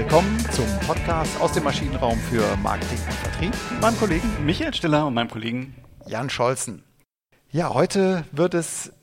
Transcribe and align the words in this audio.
willkommen 0.00 0.38
zum 0.50 0.64
Podcast 0.86 1.38
aus 1.42 1.52
dem 1.52 1.62
Maschinenraum 1.62 2.18
für 2.20 2.56
Marketing 2.62 2.96
und 3.04 3.12
Vertrieb 3.12 3.54
mit 3.70 3.80
meinem 3.82 3.98
Kollegen 3.98 4.46
Michael 4.46 4.72
Stiller 4.72 5.06
und 5.06 5.12
meinem 5.12 5.28
Kollegen 5.28 5.74
Jan 6.06 6.30
Scholzen. 6.30 6.82
Ja, 7.50 7.74
heute 7.74 8.24
wird 8.32 8.54
es 8.54 8.94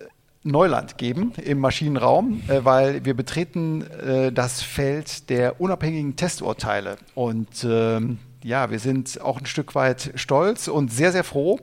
Neuland 0.42 0.98
geben 0.98 1.34
im 1.38 1.60
Maschinenraum, 1.60 2.42
äh, 2.48 2.66
weil 2.66 3.06
wir 3.06 3.14
betreten 3.14 3.84
äh, 3.84 4.32
das 4.32 4.64
Feld 4.64 5.30
der 5.30 5.62
unabhängigen 5.62 6.16
Testurteile. 6.16 6.98
Und 7.14 7.64
ähm, 7.64 8.18
ja, 8.44 8.70
wir 8.70 8.80
sind 8.80 9.22
auch 9.22 9.40
ein 9.40 9.46
Stück 9.46 9.76
weit 9.76 10.12
stolz 10.16 10.68
und 10.68 10.92
sehr, 10.92 11.12
sehr 11.12 11.24
froh, 11.24 11.60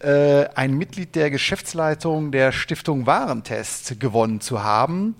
äh, 0.00 0.46
ein 0.54 0.74
Mitglied 0.74 1.14
der 1.14 1.30
Geschäftsleitung 1.30 2.32
der 2.32 2.52
Stiftung 2.52 3.06
Warentest 3.06 3.98
gewonnen 4.00 4.40
zu 4.40 4.62
haben. 4.62 5.16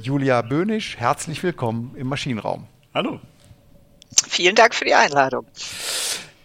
Julia 0.00 0.42
Böhnisch, 0.42 0.96
herzlich 0.98 1.42
willkommen 1.42 1.94
im 1.96 2.06
Maschinenraum. 2.06 2.66
Hallo. 2.94 3.20
Vielen 4.28 4.54
Dank 4.54 4.74
für 4.74 4.84
die 4.84 4.94
Einladung. 4.94 5.46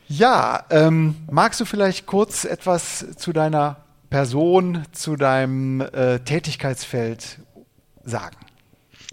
Ja, 0.08 0.66
ähm, 0.70 1.16
magst 1.32 1.60
du 1.60 1.66
vielleicht 1.66 2.06
kurz 2.06 2.46
etwas 2.46 3.06
zu 3.18 3.34
deiner 3.34 3.78
Person 4.10 4.86
zu 4.92 5.16
deinem 5.16 5.82
äh, 5.82 6.20
Tätigkeitsfeld 6.20 7.40
sagen? 8.04 8.38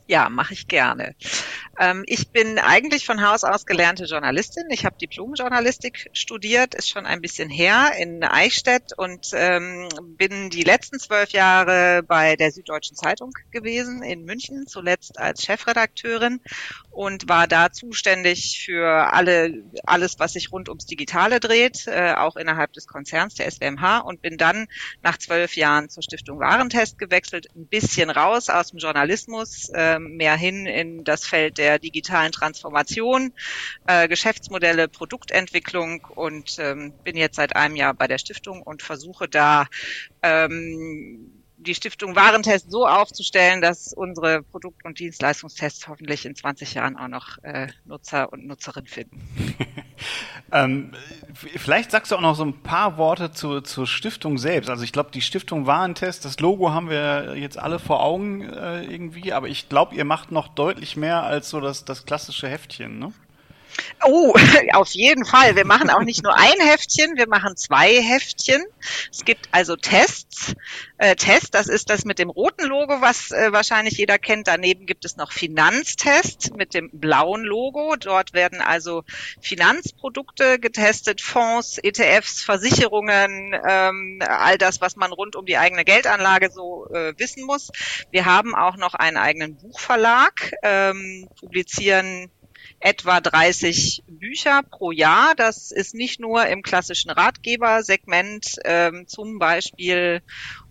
Ja, 0.09 0.29
mache 0.29 0.53
ich 0.55 0.67
gerne. 0.67 1.15
Ähm, 1.81 2.05
ich 2.07 2.31
bin 2.31 2.59
eigentlich 2.59 3.07
von 3.07 3.27
Haus 3.27 3.43
aus 3.43 3.65
gelernte 3.65 4.05
Journalistin. 4.05 4.65
Ich 4.69 4.85
habe 4.85 4.99
Diplomjournalistik 4.99 6.11
studiert, 6.13 6.75
ist 6.75 6.91
schon 6.91 7.07
ein 7.07 7.23
bisschen 7.23 7.49
her 7.49 7.93
in 7.99 8.23
Eichstätt 8.23 8.93
und 8.95 9.31
ähm, 9.33 9.89
bin 10.19 10.51
die 10.51 10.63
letzten 10.63 10.99
zwölf 10.99 11.31
Jahre 11.31 12.03
bei 12.03 12.37
der 12.37 12.53
Süddeutschen 12.53 12.97
Zeitung 12.97 13.33
gewesen 13.51 14.03
in 14.03 14.27
München, 14.27 14.67
zuletzt 14.67 15.19
als 15.19 15.43
Chefredakteurin 15.43 16.41
und 16.91 17.31
war 17.31 17.47
da 17.47 17.73
zuständig 17.73 18.63
für 18.63 18.87
alle 18.87 19.65
alles, 19.87 20.19
was 20.19 20.35
sich 20.35 20.53
rund 20.53 20.69
ums 20.69 20.85
Digitale 20.85 21.41
dreht, 21.41 21.87
äh, 21.87 22.13
auch 22.13 22.37
innerhalb 22.37 22.75
des 22.75 22.87
Konzerns 22.89 23.37
der 23.37 23.51
SWMH 23.51 24.01
und 24.01 24.21
bin 24.21 24.37
dann 24.37 24.67
nach 25.03 25.17
zwölf 25.17 25.57
Jahren 25.57 25.89
zur 25.89 26.03
Stiftung 26.03 26.41
Warentest 26.41 26.99
gewechselt, 26.99 27.47
ein 27.57 27.69
bisschen 27.69 28.11
raus 28.11 28.51
aus 28.51 28.69
dem 28.69 28.81
Journalismus, 28.81 29.71
äh, 29.71 29.99
mehr 29.99 30.37
hin 30.37 30.67
in 30.67 31.05
das 31.05 31.25
Feld 31.25 31.57
der 31.57 31.70
der 31.71 31.79
digitalen 31.79 32.33
Transformation, 32.33 33.33
äh, 33.87 34.09
Geschäftsmodelle, 34.09 34.89
Produktentwicklung 34.89 36.05
und 36.05 36.59
ähm, 36.59 36.93
bin 37.05 37.17
jetzt 37.17 37.37
seit 37.37 37.55
einem 37.55 37.77
Jahr 37.77 37.95
bei 37.95 38.09
der 38.09 38.19
Stiftung 38.19 38.61
und 38.63 38.83
versuche 38.83 39.29
da 39.29 39.67
ähm, 40.23 41.40
die 41.61 41.75
Stiftung 41.75 42.17
Warentest 42.17 42.71
so 42.71 42.87
aufzustellen, 42.87 43.61
dass 43.61 43.93
unsere 43.93 44.43
Produkt- 44.43 44.85
und 44.85 44.99
Dienstleistungstests 44.99 45.89
hoffentlich 45.89 46.25
in 46.27 46.35
20 46.35 46.75
Jahren 46.75 46.97
auch 46.97 47.09
noch 47.09 47.43
äh, 47.43 47.69
Nutzer 47.85 48.33
und 48.33 48.47
Nutzerinnen 48.47 48.89
finden. 48.89 49.21
ähm, 50.53 50.93
vielleicht 51.35 51.91
sagst 51.91 52.11
du 52.11 52.17
auch 52.17 52.21
noch 52.21 52.35
so 52.35 52.45
ein 52.45 52.63
paar 52.63 52.97
Worte 52.97 53.33
zu, 53.33 53.61
zur 53.61 53.87
Stiftung 53.87 54.39
selbst. 54.39 54.71
Also 54.71 54.85
ich 54.85 54.93
glaube, 54.93 55.11
die 55.13 55.21
Stiftung 55.21 55.67
Warentest, 55.67 56.25
das 56.25 56.41
Logo 56.41 56.71
haben 56.71 56.89
wir 56.89 57.37
jetzt 57.37 57.59
alle 57.59 57.79
vor 57.79 58.03
Augen 58.03 58.43
äh, 58.43 58.83
irgendwie, 58.85 59.33
aber 59.33 59.49
ich 59.49 59.69
glaube, 59.69 59.95
ihr 59.95 60.05
macht 60.05 60.33
noch 60.33 60.49
deutlich 60.49 60.97
mehr 60.97 61.23
als 61.23 61.51
so 61.51 61.61
das, 61.61 61.85
das 61.85 62.07
klassische 62.07 62.49
Heftchen, 62.49 62.99
ne? 62.99 63.13
Oh, 64.05 64.35
auf 64.73 64.91
jeden 64.91 65.25
Fall. 65.25 65.57
Wir 65.57 65.67
machen 65.67 65.91
auch 65.91 66.03
nicht 66.03 66.23
nur 66.23 66.35
ein 66.35 66.61
Heftchen, 66.61 67.17
wir 67.17 67.29
machen 67.29 67.57
zwei 67.57 68.01
Heftchen. 68.01 68.65
Es 69.11 69.25
gibt 69.25 69.49
also 69.53 69.77
Tests. 69.77 70.55
Äh, 70.99 71.17
Test, 71.17 71.55
das 71.55 71.67
ist 71.67 71.91
das 71.91 72.05
mit 72.05 72.19
dem 72.19 72.31
roten 72.31 72.67
Logo, 72.67 73.01
was 73.01 73.31
äh, 73.31 73.53
wahrscheinlich 73.53 73.97
jeder 73.97 74.19
kennt. 74.19 74.49
Daneben 74.49 74.87
gibt 74.87 75.05
es 75.05 75.17
noch 75.17 75.33
Finanztest 75.33 76.55
mit 76.57 76.75
dem 76.75 76.91
blauen 76.93 77.43
Logo. 77.43 77.97
Dort 77.97 78.33
werden 78.33 78.61
also 78.61 79.05
Finanzprodukte 79.41 80.59
getestet, 80.59 81.21
Fonds, 81.21 81.79
ETFs, 81.79 82.43
Versicherungen, 82.43 83.55
ähm, 83.67 84.23
all 84.27 84.59
das, 84.59 84.81
was 84.81 84.97
man 84.97 85.13
rund 85.13 85.37
um 85.37 85.47
die 85.47 85.59
eigene 85.59 85.85
Geldanlage 85.85 86.51
so 86.51 86.87
äh, 86.93 87.15
wissen 87.19 87.45
muss. 87.45 87.71
Wir 88.11 88.27
haben 88.27 88.55
auch 88.55 88.77
noch 88.77 88.95
einen 88.95 89.17
eigenen 89.17 89.57
Buchverlag, 89.57 90.53
ähm, 90.63 91.29
publizieren 91.39 92.31
etwa 92.81 93.21
30 93.21 94.03
Bücher 94.09 94.63
pro 94.63 94.91
Jahr. 94.91 95.35
Das 95.37 95.71
ist 95.71 95.95
nicht 95.95 96.19
nur 96.19 96.47
im 96.47 96.63
klassischen 96.63 97.11
Ratgebersegment, 97.11 98.57
ähm, 98.65 99.07
zum 99.07 99.39
Beispiel 99.39 100.23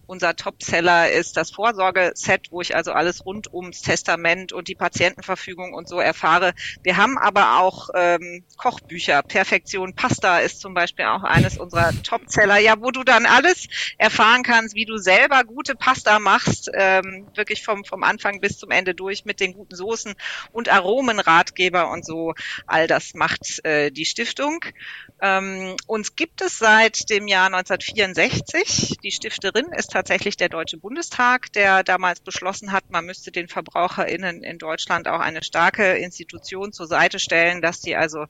unser 0.10 0.36
Topseller 0.36 1.12
ist 1.12 1.38
das 1.38 1.52
Vorsorgeset, 1.52 2.48
wo 2.50 2.62
ich 2.62 2.76
also 2.76 2.92
alles 2.92 3.26
rund 3.26 3.54
ums 3.54 3.82
Testament 3.82 4.52
und 4.52 4.68
die 4.68 4.74
Patientenverfügung 4.74 5.76
und 5.76 5.88
so 5.88 6.00
erfahre. 6.00 6.54
Wir 6.82 6.98
haben 6.98 7.20
aber 7.20 7.60
auch 7.60 7.90
ähm, 7.94 8.44
Kochbücher. 8.58 9.22
Perfektion 9.22 9.94
Pasta 9.94 10.40
ist 10.40 10.62
zum 10.62 10.74
Beispiel 10.74 11.06
auch 11.06 11.24
eines 11.24 11.60
unserer 11.60 11.92
Topseller, 12.02 12.58
ja, 12.58 12.74
wo 12.80 12.90
du 12.90 13.04
dann 13.04 13.28
alles 13.28 13.68
erfahren 14.00 14.42
kannst, 14.42 14.74
wie 14.74 14.86
du 14.86 14.98
selber 14.98 15.44
gute 15.44 15.76
Pasta 15.76 16.18
machst, 16.18 16.72
ähm, 16.74 17.28
wirklich 17.36 17.64
vom, 17.64 17.86
vom 17.86 18.02
Anfang 18.02 18.42
bis 18.42 18.58
zum 18.58 18.72
Ende 18.72 18.96
durch 18.96 19.26
mit 19.26 19.40
den 19.40 19.54
guten 19.54 19.76
Soßen 19.76 20.16
und 20.52 20.70
Aromenratgeber 20.70 21.92
und 21.92 22.04
so. 22.04 22.34
All 22.66 22.88
das 22.88 23.14
macht 23.14 23.64
äh, 23.64 23.92
die 23.92 24.06
Stiftung. 24.06 24.66
Ähm, 25.22 25.76
uns 25.86 26.16
gibt 26.16 26.42
es 26.42 26.58
seit 26.58 27.12
dem 27.12 27.28
Jahr 27.28 27.46
1964. 27.46 28.98
Die 29.04 29.12
Stifterin 29.12 29.68
ist 29.78 29.99
tatsächlich 30.00 30.38
der 30.38 30.48
Deutsche 30.48 30.78
Bundestag, 30.78 31.52
der 31.52 31.84
damals 31.84 32.22
beschlossen 32.22 32.72
hat, 32.72 32.90
man 32.90 33.06
müsste 33.06 33.34
den 33.34 33.50
VerbraucherInnen 33.50 34.44
in 34.44 34.58
Deutschland 34.58 35.10
auch 35.10 35.20
eine 35.20 35.44
starke 35.44 35.98
Institution 35.98 36.72
zur 36.72 36.88
Seite 36.88 37.20
stellen, 37.20 37.62
dass 37.62 37.82
die 37.82 37.98
also 37.98 38.26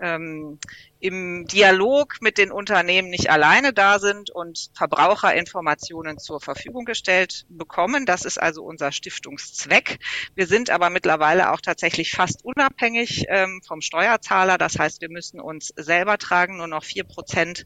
ähm, 0.00 0.58
im 1.00 1.46
Dialog 1.46 2.16
mit 2.20 2.36
den 2.36 2.52
Unternehmen 2.52 3.08
nicht 3.08 3.30
alleine 3.30 3.72
da 3.72 3.98
sind 3.98 4.30
und 4.30 4.70
Verbraucherinformationen 4.74 6.18
zur 6.18 6.40
Verfügung 6.40 6.84
gestellt 6.84 7.46
bekommen. 7.48 8.04
Das 8.04 8.24
ist 8.24 8.38
also 8.38 8.62
unser 8.62 8.92
Stiftungszweck. 8.92 9.98
Wir 10.34 10.46
sind 10.46 10.68
aber 10.68 10.90
mittlerweile 10.90 11.52
auch 11.52 11.60
tatsächlich 11.60 12.12
fast 12.12 12.44
unabhängig 12.44 13.24
ähm, 13.28 13.62
vom 13.66 13.80
Steuerzahler. 13.80 14.58
Das 14.58 14.78
heißt, 14.78 15.00
wir 15.00 15.10
müssen 15.10 15.40
uns 15.40 15.72
selber 15.74 16.18
tragen. 16.18 16.58
Nur 16.58 16.68
noch 16.68 16.84
vier 16.84 17.04
Prozent 17.04 17.64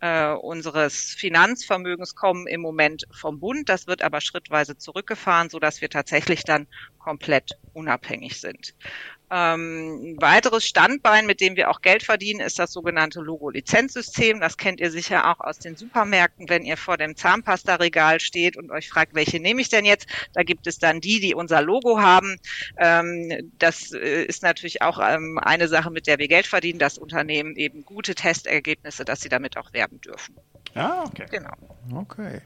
äh, 0.00 0.32
unseres 0.32 1.14
Finanzvermögens 1.18 2.14
kommen 2.14 2.46
im 2.46 2.62
Moment 2.62 3.04
vom 3.12 3.40
Bund. 3.40 3.68
Das 3.68 3.86
wird 3.86 4.02
aber 4.02 4.22
schrittweise 4.22 4.78
zurückgefahren, 4.78 5.50
so 5.50 5.58
dass 5.58 5.82
wir 5.82 5.90
tatsächlich 5.90 6.44
dann 6.44 6.66
komplett 6.98 7.58
unabhängig 7.74 8.40
sind. 8.40 8.74
Ähm, 9.30 10.14
ein 10.14 10.16
weiteres 10.20 10.66
Standbein, 10.66 11.26
mit 11.26 11.40
dem 11.40 11.54
wir 11.54 11.70
auch 11.70 11.82
Geld 11.82 12.02
verdienen, 12.02 12.40
ist 12.40 12.58
das 12.58 12.72
sogenannte 12.72 13.20
Logo-Lizenzsystem. 13.20 14.40
Das 14.40 14.56
kennt 14.56 14.80
ihr 14.80 14.90
sicher 14.90 15.30
auch 15.30 15.40
aus 15.40 15.58
den 15.58 15.76
Supermärkten, 15.76 16.48
wenn 16.48 16.64
ihr 16.64 16.76
vor 16.76 16.96
dem 16.96 17.14
Zahnpasta-Regal 17.14 18.18
steht 18.18 18.56
und 18.56 18.70
euch 18.72 18.88
fragt, 18.88 19.14
welche 19.14 19.38
nehme 19.38 19.60
ich 19.60 19.68
denn 19.68 19.84
jetzt? 19.84 20.08
Da 20.32 20.42
gibt 20.42 20.66
es 20.66 20.78
dann 20.78 21.00
die, 21.00 21.20
die 21.20 21.34
unser 21.34 21.62
Logo 21.62 22.00
haben. 22.00 22.38
Ähm, 22.78 23.52
das 23.58 23.92
äh, 23.92 24.24
ist 24.24 24.42
natürlich 24.42 24.82
auch 24.82 24.98
ähm, 24.98 25.38
eine 25.38 25.68
Sache, 25.68 25.90
mit 25.90 26.08
der 26.08 26.18
wir 26.18 26.26
Geld 26.26 26.46
verdienen, 26.46 26.80
dass 26.80 26.98
Unternehmen 26.98 27.54
eben 27.54 27.84
gute 27.84 28.16
Testergebnisse, 28.16 29.04
dass 29.04 29.20
sie 29.20 29.28
damit 29.28 29.56
auch 29.56 29.72
werben 29.72 30.00
dürfen. 30.00 30.34
Ah, 30.74 31.04
okay. 31.06 31.26
Genau. 31.30 31.52
Okay. 31.94 32.40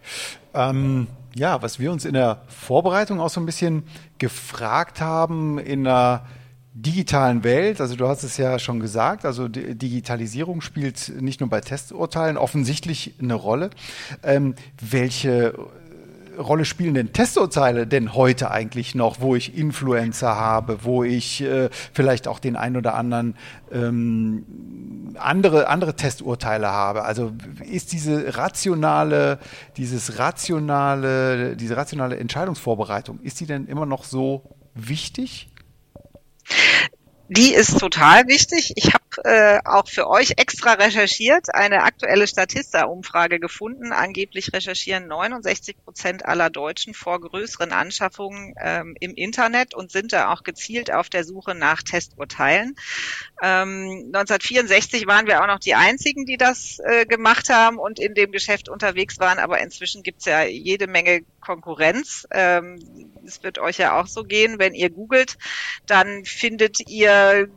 Ähm, 0.55 1.07
ja, 1.35 1.61
was 1.63 1.79
wir 1.79 1.93
uns 1.93 2.05
in 2.05 2.15
der 2.15 2.43
Vorbereitung 2.49 3.21
auch 3.21 3.29
so 3.29 3.41
ein 3.41 3.47
bisschen 3.47 3.85
gefragt 4.19 5.01
haben, 5.01 5.59
in 5.59 5.87
einer 5.87 6.27
digitalen 6.75 7.45
Welt, 7.45 7.81
also 7.81 7.95
du 7.95 8.09
hast 8.09 8.25
es 8.25 8.37
ja 8.37 8.59
schon 8.59 8.81
gesagt, 8.81 9.25
also 9.25 9.47
Digitalisierung 9.47 10.61
spielt 10.61 11.13
nicht 11.21 11.41
nur 11.41 11.49
bei 11.49 11.61
Testurteilen 11.61 12.37
offensichtlich 12.37 13.15
eine 13.21 13.35
Rolle. 13.35 13.71
Ähm, 14.25 14.57
welche 14.81 15.55
Rolle 16.37 16.65
spielen 16.65 16.95
denn 16.95 17.13
Testurteile 17.13 17.87
denn 17.87 18.15
heute 18.15 18.51
eigentlich 18.51 18.97
noch, 18.97 19.21
wo 19.21 19.37
ich 19.37 19.57
Influencer 19.57 20.35
habe, 20.35 20.79
wo 20.83 21.05
ich 21.05 21.43
äh, 21.43 21.69
vielleicht 21.93 22.27
auch 22.27 22.41
den 22.41 22.57
ein 22.57 22.77
oder 22.77 22.95
anderen 22.95 23.37
ähm, 23.71 24.45
andere, 25.15 25.69
andere 25.69 25.95
Testurteile 25.95 26.67
habe? 26.67 27.05
Also 27.05 27.33
ist 27.71 27.93
diese 27.93 28.37
rationale, 28.37 29.39
dieses 29.77 30.19
rationale, 30.19 31.57
diese 31.57 31.77
rationale 31.77 32.17
Entscheidungsvorbereitung, 32.17 33.21
ist 33.21 33.39
die 33.39 33.47
denn 33.47 33.67
immer 33.67 33.87
noch 33.87 34.03
so 34.03 34.43
wichtig? 34.75 35.54
Die 37.29 37.55
ist 37.55 37.79
total 37.81 38.29
wichtig. 38.29 38.75
Ich 38.77 38.93
habe 38.93 39.05
äh, 39.25 39.59
auch 39.65 39.89
für 39.89 40.09
euch 40.09 40.35
extra 40.37 40.75
recherchiert, 40.75 41.55
eine 41.55 41.83
aktuelle 41.83 42.27
Statista-Umfrage 42.27 43.41
gefunden. 43.41 43.93
Angeblich 43.93 44.53
recherchieren 44.53 45.07
69 45.07 45.77
Prozent 45.83 46.27
aller 46.27 46.51
Deutschen 46.51 46.93
vor 46.93 47.19
größeren 47.21 47.73
Anschaffungen 47.73 48.55
ähm, 48.61 48.95
im 49.01 49.15
Internet 49.15 49.75
und 49.75 49.91
sind 49.91 50.13
da 50.13 50.33
auch 50.33 50.43
gezielt 50.43 50.93
auf 50.93 51.09
der 51.09 51.25
Suche 51.25 51.55
nach 51.55 51.83
Testurteilen. 51.83 52.75
Ähm, 53.43 54.13
1964 54.13 55.07
waren 55.07 55.27
wir 55.27 55.43
auch 55.43 55.47
noch 55.47 55.61
die 55.61 55.75
Einzigen, 55.75 56.27
die 56.27 56.37
das 56.37 56.79
äh, 56.85 57.07
gemacht 57.07 57.49
haben 57.49 57.79
und 57.79 57.99
in 57.99 58.15
dem 58.15 58.33
Geschäft 58.33 58.69
unterwegs 58.69 59.19
waren, 59.19 59.39
aber 59.39 59.61
inzwischen 59.61 60.03
gibt's 60.03 60.27
ja 60.27 60.45
jede 60.45 60.89
Menge 60.89 61.23
Konkurrenz. 61.45 62.27
Ähm, 62.31 62.79
es 63.27 63.43
wird 63.43 63.59
euch 63.59 63.79
ja 63.79 64.01
auch 64.01 64.07
so 64.07 64.25
gehen, 64.25 64.59
wenn 64.59 64.75
ihr 64.75 64.91
googelt, 64.91 65.37
dann 65.87 66.25
findet 66.25 66.89
ihr 66.89 67.49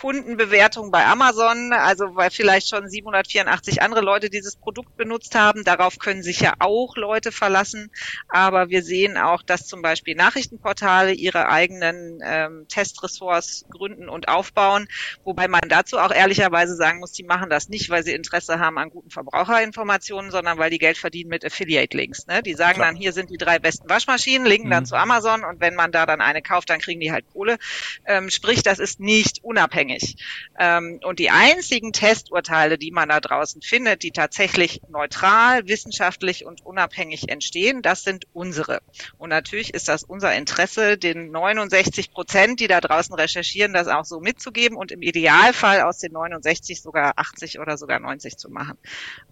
Kundenbewertung 0.00 0.90
bei 0.90 1.04
Amazon, 1.04 1.74
also 1.74 2.16
weil 2.16 2.30
vielleicht 2.30 2.70
schon 2.70 2.88
784 2.88 3.82
andere 3.82 4.00
Leute 4.00 4.30
dieses 4.30 4.56
Produkt 4.56 4.96
benutzt 4.96 5.34
haben. 5.34 5.62
Darauf 5.62 5.98
können 5.98 6.22
sich 6.22 6.40
ja 6.40 6.54
auch 6.58 6.96
Leute 6.96 7.32
verlassen. 7.32 7.90
Aber 8.30 8.70
wir 8.70 8.82
sehen 8.82 9.18
auch, 9.18 9.42
dass 9.42 9.66
zum 9.66 9.82
Beispiel 9.82 10.14
Nachrichtenportale 10.14 11.12
ihre 11.12 11.50
eigenen 11.50 12.18
ähm, 12.24 12.64
Testressorts 12.68 13.66
gründen 13.68 14.08
und 14.08 14.28
aufbauen. 14.28 14.88
Wobei 15.22 15.48
man 15.48 15.68
dazu 15.68 15.98
auch 15.98 16.12
ehrlicherweise 16.12 16.76
sagen 16.76 17.00
muss, 17.00 17.12
die 17.12 17.24
machen 17.24 17.50
das 17.50 17.68
nicht, 17.68 17.90
weil 17.90 18.02
sie 18.02 18.14
Interesse 18.14 18.58
haben 18.58 18.78
an 18.78 18.88
guten 18.88 19.10
Verbraucherinformationen, 19.10 20.30
sondern 20.30 20.56
weil 20.56 20.70
die 20.70 20.78
Geld 20.78 20.96
verdienen 20.96 21.28
mit 21.28 21.44
Affiliate-Links. 21.44 22.26
Ne? 22.26 22.42
Die 22.42 22.54
sagen 22.54 22.76
Klar. 22.76 22.86
dann, 22.86 22.96
hier 22.96 23.12
sind 23.12 23.28
die 23.28 23.36
drei 23.36 23.58
besten 23.58 23.90
Waschmaschinen, 23.90 24.46
linken 24.46 24.68
mhm. 24.68 24.72
dann 24.72 24.86
zu 24.86 24.96
Amazon 24.96 25.44
und 25.44 25.60
wenn 25.60 25.74
man 25.74 25.92
da 25.92 26.06
dann 26.06 26.22
eine 26.22 26.40
kauft, 26.40 26.70
dann 26.70 26.80
kriegen 26.80 27.00
die 27.00 27.12
halt 27.12 27.26
Kohle. 27.30 27.58
Ähm, 28.06 28.30
sprich, 28.30 28.62
das 28.62 28.78
ist 28.78 28.98
nicht 28.98 29.44
unabhängig 29.44 29.89
unabhängig. 29.90 30.16
Ähm, 30.58 31.00
und 31.04 31.18
die 31.18 31.30
einzigen 31.30 31.92
Testurteile, 31.92 32.78
die 32.78 32.90
man 32.90 33.08
da 33.08 33.20
draußen 33.20 33.62
findet, 33.62 34.02
die 34.02 34.10
tatsächlich 34.10 34.80
neutral, 34.88 35.66
wissenschaftlich 35.66 36.44
und 36.44 36.64
unabhängig 36.64 37.28
entstehen, 37.28 37.82
das 37.82 38.02
sind 38.02 38.26
unsere. 38.32 38.80
Und 39.18 39.30
natürlich 39.30 39.74
ist 39.74 39.88
das 39.88 40.04
unser 40.04 40.34
Interesse, 40.34 40.98
den 40.98 41.30
69 41.30 42.12
Prozent, 42.12 42.60
die 42.60 42.68
da 42.68 42.80
draußen 42.80 43.14
recherchieren, 43.14 43.72
das 43.72 43.88
auch 43.88 44.04
so 44.04 44.20
mitzugeben 44.20 44.76
und 44.76 44.92
im 44.92 45.02
Idealfall 45.02 45.82
aus 45.82 45.98
den 45.98 46.12
69 46.12 46.82
sogar 46.82 47.12
80 47.16 47.58
oder 47.58 47.76
sogar 47.76 48.00
90 48.00 48.36
zu 48.36 48.50
machen. 48.50 48.78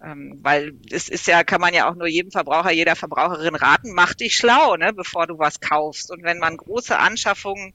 Ähm, 0.03 0.39
weil 0.41 0.73
es 0.91 1.09
ist 1.09 1.27
ja, 1.27 1.43
kann 1.43 1.61
man 1.61 1.73
ja 1.73 1.89
auch 1.89 1.95
nur 1.95 2.07
jedem 2.07 2.31
Verbraucher, 2.31 2.71
jeder 2.71 2.95
Verbraucherin 2.95 3.55
raten, 3.55 3.93
mach 3.93 4.13
dich 4.13 4.35
schlau, 4.35 4.75
ne, 4.75 4.93
bevor 4.93 5.27
du 5.27 5.37
was 5.37 5.59
kaufst. 5.59 6.11
Und 6.11 6.23
wenn 6.23 6.39
man 6.39 6.57
große 6.57 6.97
Anschaffungen 6.97 7.73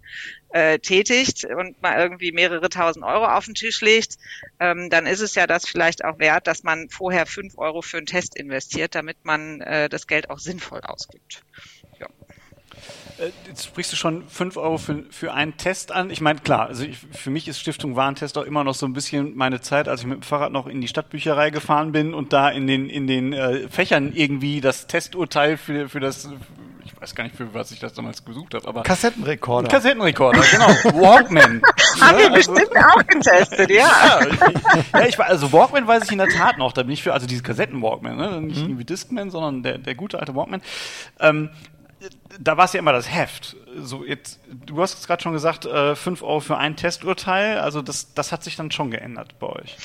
äh, 0.55 0.79
tätigt 0.79 1.45
und 1.45 1.83
mal 1.83 1.99
irgendwie 1.99 2.31
mehrere 2.31 2.69
tausend 2.69 3.05
Euro 3.05 3.27
auf 3.27 3.45
den 3.47 3.55
Tisch 3.55 3.81
legt, 3.81 4.19
ähm, 4.61 4.89
dann 4.89 5.05
ist 5.05 5.21
es 5.21 5.35
ja 5.35 5.49
das 5.49 5.67
vielleicht 5.67 6.05
auch 6.05 6.21
wert, 6.21 6.47
dass 6.47 6.63
man 6.63 6.89
vorher 6.91 7.27
fünf 7.27 7.59
Euro 7.59 7.83
für 7.83 7.97
einen 7.97 8.07
Test 8.07 8.37
investiert, 8.37 8.95
damit 8.95 9.17
man 9.25 9.61
äh, 9.63 9.89
das 9.89 10.07
Geld 10.07 10.31
auch 10.31 10.39
sinnvoll 10.39 10.81
ausgibt. 10.83 11.43
Ja. 11.99 12.07
Äh, 13.19 13.31
jetzt 13.49 13.65
sprichst 13.67 13.91
du 13.91 13.97
schon 13.97 14.29
fünf 14.29 14.57
Euro 14.57 14.79
für, 14.79 15.03
für 15.11 15.35
einen 15.35 15.57
Test 15.57 15.91
an. 15.91 16.09
Ich 16.11 16.21
meine, 16.21 16.39
klar, 16.39 16.69
also 16.69 16.85
ich, 16.85 16.99
für 16.99 17.31
mich 17.31 17.49
ist 17.49 17.59
Stiftung 17.59 17.97
Warentest 17.97 18.39
auch 18.39 18.45
immer 18.45 18.63
noch 18.63 18.77
so 18.77 18.87
ein 18.87 18.93
bisschen 18.93 19.35
meine 19.35 19.61
Zeit, 19.61 19.89
als 19.89 20.03
ich 20.03 20.07
mit 20.07 20.19
dem 20.19 20.23
Fahrrad 20.23 20.53
noch 20.53 20.69
in 20.69 20.81
die 20.81 20.87
Stadtbücherei 20.87 21.51
gefahren 21.51 21.91
bin 21.91 22.15
und 22.15 22.33
da 22.33 22.49
in 22.49 22.69
den, 22.69 22.89
in 22.89 23.09
den 23.09 23.33
äh, 23.33 23.69
Fächern 23.69 24.13
irgendwie 24.15 24.61
das 24.61 24.87
Testurteil 24.87 25.57
für, 25.57 25.89
für 25.89 25.99
das 25.99 26.29
weiß 27.05 27.15
gar 27.15 27.25
nicht, 27.25 27.37
für 27.37 27.53
was 27.53 27.71
ich 27.71 27.81
das 27.81 27.93
damals 27.93 28.25
gesucht 28.25 28.55
habe, 28.55 28.67
aber. 28.67 28.83
Kassettenrekorder. 28.83 29.69
Kassettenrekorder, 29.69 30.43
genau. 30.51 30.69
Walkman. 31.03 31.61
Haben 32.01 32.19
wir 32.19 32.33
also, 32.33 32.53
bestimmt 32.53 32.77
auch 32.77 33.07
getestet, 33.07 33.71
ja. 33.71 33.87
ja, 34.21 34.27
ich, 34.27 34.93
ja, 34.93 35.07
ich 35.07 35.19
war, 35.19 35.27
also 35.27 35.53
Walkman 35.53 35.87
weiß 35.87 36.05
ich 36.05 36.13
in 36.13 36.19
der 36.19 36.29
Tat 36.29 36.57
noch, 36.57 36.73
da 36.73 36.83
bin 36.83 36.93
ich 36.93 37.03
für, 37.03 37.13
also 37.13 37.27
diese 37.27 37.43
Kassetten-Walkman, 37.43 38.17
ne? 38.17 38.41
nicht 38.41 38.57
mhm. 38.57 38.65
irgendwie 38.65 38.85
Discman, 38.85 39.31
sondern 39.31 39.63
der, 39.63 39.79
der 39.79 39.95
gute 39.95 40.19
alte 40.19 40.35
Walkman. 40.35 40.63
Ähm, 41.21 41.51
da 42.39 42.57
war 42.57 42.65
es 42.65 42.73
ja 42.73 42.79
immer 42.79 42.93
das 42.93 43.11
Heft. 43.13 43.57
So 43.79 44.05
jetzt, 44.05 44.41
du 44.49 44.81
hast 44.81 44.99
es 44.99 45.07
gerade 45.07 45.23
schon 45.23 45.33
gesagt, 45.33 45.67
äh, 45.67 45.95
5 45.95 46.23
Euro 46.23 46.41
für 46.41 46.57
ein 46.57 46.77
Testurteil. 46.77 47.59
Also 47.59 47.83
das, 47.83 48.15
das 48.15 48.33
hat 48.33 48.43
sich 48.45 48.57
dann 48.57 48.71
schon 48.71 48.91
geändert 48.91 49.39
bei 49.39 49.47
euch. 49.47 49.77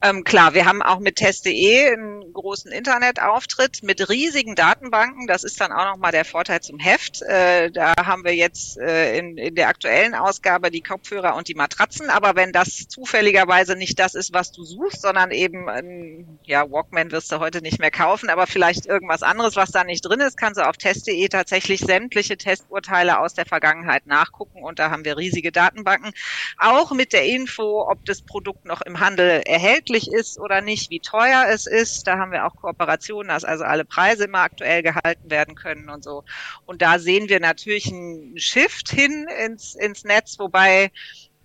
Ähm, 0.00 0.22
klar, 0.22 0.54
wir 0.54 0.64
haben 0.64 0.80
auch 0.80 1.00
mit 1.00 1.16
test.de 1.16 1.92
einen 1.92 2.32
großen 2.32 2.70
Internetauftritt 2.70 3.82
mit 3.82 4.08
riesigen 4.08 4.54
Datenbanken. 4.54 5.26
Das 5.26 5.42
ist 5.42 5.60
dann 5.60 5.72
auch 5.72 5.86
nochmal 5.86 6.12
der 6.12 6.24
Vorteil 6.24 6.60
zum 6.60 6.78
Heft. 6.78 7.22
Äh, 7.22 7.72
da 7.72 7.94
haben 8.06 8.22
wir 8.22 8.34
jetzt 8.34 8.78
äh, 8.78 9.18
in, 9.18 9.36
in 9.36 9.56
der 9.56 9.66
aktuellen 9.66 10.14
Ausgabe 10.14 10.70
die 10.70 10.82
Kopfhörer 10.82 11.34
und 11.34 11.48
die 11.48 11.56
Matratzen. 11.56 12.10
Aber 12.10 12.36
wenn 12.36 12.52
das 12.52 12.86
zufälligerweise 12.86 13.74
nicht 13.74 13.98
das 13.98 14.14
ist, 14.14 14.32
was 14.32 14.52
du 14.52 14.62
suchst, 14.62 15.02
sondern 15.02 15.32
eben, 15.32 15.68
ein, 15.68 16.38
ja, 16.44 16.70
Walkman 16.70 17.10
wirst 17.10 17.32
du 17.32 17.40
heute 17.40 17.60
nicht 17.60 17.80
mehr 17.80 17.90
kaufen, 17.90 18.30
aber 18.30 18.46
vielleicht 18.46 18.86
irgendwas 18.86 19.24
anderes, 19.24 19.56
was 19.56 19.72
da 19.72 19.82
nicht 19.82 20.02
drin 20.02 20.20
ist, 20.20 20.36
kannst 20.36 20.60
du 20.60 20.68
auf 20.68 20.76
test.de 20.76 21.28
tatsächlich 21.28 21.80
sämtliche 21.80 22.36
Testurteile 22.36 23.18
aus 23.18 23.34
der 23.34 23.46
Vergangenheit 23.46 24.06
nachgucken. 24.06 24.62
Und 24.62 24.78
da 24.78 24.92
haben 24.92 25.04
wir 25.04 25.16
riesige 25.16 25.50
Datenbanken. 25.50 26.12
Auch 26.56 26.92
mit 26.92 27.12
der 27.12 27.24
Info, 27.24 27.84
ob 27.90 28.04
das 28.04 28.22
Produkt 28.22 28.64
noch 28.64 28.80
im 28.82 29.00
Handel 29.00 29.42
erhält 29.44 29.87
möglich 29.88 30.12
ist 30.12 30.38
oder 30.38 30.60
nicht, 30.60 30.90
wie 30.90 31.00
teuer 31.00 31.46
es 31.48 31.66
ist. 31.66 32.06
Da 32.06 32.18
haben 32.18 32.32
wir 32.32 32.46
auch 32.46 32.56
Kooperationen, 32.56 33.28
dass 33.28 33.44
also 33.44 33.64
alle 33.64 33.84
Preise 33.84 34.24
immer 34.24 34.40
aktuell 34.40 34.82
gehalten 34.82 35.30
werden 35.30 35.54
können 35.54 35.88
und 35.88 36.04
so. 36.04 36.24
Und 36.66 36.82
da 36.82 36.98
sehen 36.98 37.28
wir 37.28 37.40
natürlich 37.40 37.88
einen 37.88 38.38
Shift 38.38 38.90
hin 38.90 39.26
ins, 39.44 39.74
ins 39.74 40.04
Netz, 40.04 40.38
wobei 40.38 40.90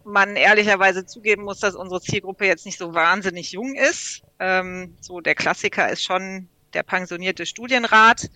man 0.05 0.35
ehrlicherweise 0.35 1.05
zugeben 1.05 1.43
muss, 1.43 1.59
dass 1.59 1.75
unsere 1.75 2.01
Zielgruppe 2.01 2.45
jetzt 2.45 2.65
nicht 2.65 2.77
so 2.77 2.93
wahnsinnig 2.93 3.51
jung 3.53 3.75
ist. 3.75 4.21
Ähm, 4.39 4.97
so 4.99 5.21
der 5.21 5.35
Klassiker 5.35 5.89
ist 5.89 6.03
schon 6.03 6.49
der 6.73 6.83
pensionierte 6.83 7.45
Studienrat. 7.45 8.29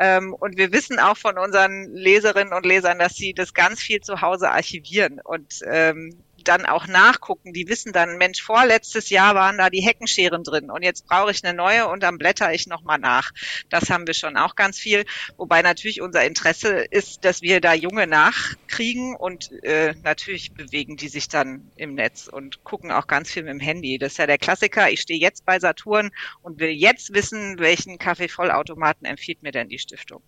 Ähm, 0.00 0.34
und 0.34 0.58
wir 0.58 0.72
wissen 0.72 0.98
auch 0.98 1.16
von 1.16 1.38
unseren 1.38 1.94
Leserinnen 1.94 2.52
und 2.52 2.66
Lesern, 2.66 2.98
dass 2.98 3.14
sie 3.14 3.32
das 3.32 3.54
ganz 3.54 3.80
viel 3.80 4.00
zu 4.00 4.20
Hause 4.20 4.50
archivieren. 4.50 5.20
Und 5.22 5.60
ähm, 5.66 6.18
dann 6.44 6.66
auch 6.66 6.86
nachgucken. 6.86 7.52
Die 7.52 7.68
wissen 7.68 7.92
dann, 7.92 8.18
Mensch, 8.18 8.42
vorletztes 8.42 9.10
Jahr 9.10 9.34
waren 9.34 9.58
da 9.58 9.70
die 9.70 9.82
Heckenscheren 9.82 10.44
drin 10.44 10.70
und 10.70 10.82
jetzt 10.82 11.06
brauche 11.06 11.30
ich 11.30 11.44
eine 11.44 11.56
neue 11.56 11.88
und 11.88 12.02
dann 12.02 12.18
blätter 12.18 12.52
ich 12.52 12.66
nochmal 12.66 12.98
nach. 12.98 13.32
Das 13.68 13.90
haben 13.90 14.06
wir 14.06 14.14
schon 14.14 14.36
auch 14.36 14.54
ganz 14.54 14.78
viel. 14.78 15.04
Wobei 15.36 15.62
natürlich 15.62 16.00
unser 16.00 16.24
Interesse 16.24 16.84
ist, 16.90 17.24
dass 17.24 17.42
wir 17.42 17.60
da 17.60 17.74
Junge 17.74 18.06
nachkriegen 18.06 19.16
und 19.16 19.50
äh, 19.62 19.94
natürlich 20.02 20.52
bewegen 20.52 20.96
die 20.96 21.08
sich 21.08 21.28
dann 21.28 21.70
im 21.76 21.94
Netz 21.94 22.28
und 22.28 22.64
gucken 22.64 22.90
auch 22.90 23.06
ganz 23.06 23.30
viel 23.30 23.42
mit 23.42 23.52
dem 23.52 23.60
Handy. 23.60 23.98
Das 23.98 24.12
ist 24.12 24.18
ja 24.18 24.26
der 24.26 24.38
Klassiker. 24.38 24.90
Ich 24.90 25.00
stehe 25.00 25.20
jetzt 25.20 25.44
bei 25.44 25.58
Saturn 25.58 26.10
und 26.42 26.60
will 26.60 26.70
jetzt 26.70 27.14
wissen, 27.14 27.58
welchen 27.58 27.98
Kaffeevollautomaten 27.98 29.06
empfiehlt 29.06 29.42
mir 29.42 29.52
denn 29.52 29.68
die 29.68 29.78
Stiftung. 29.78 30.22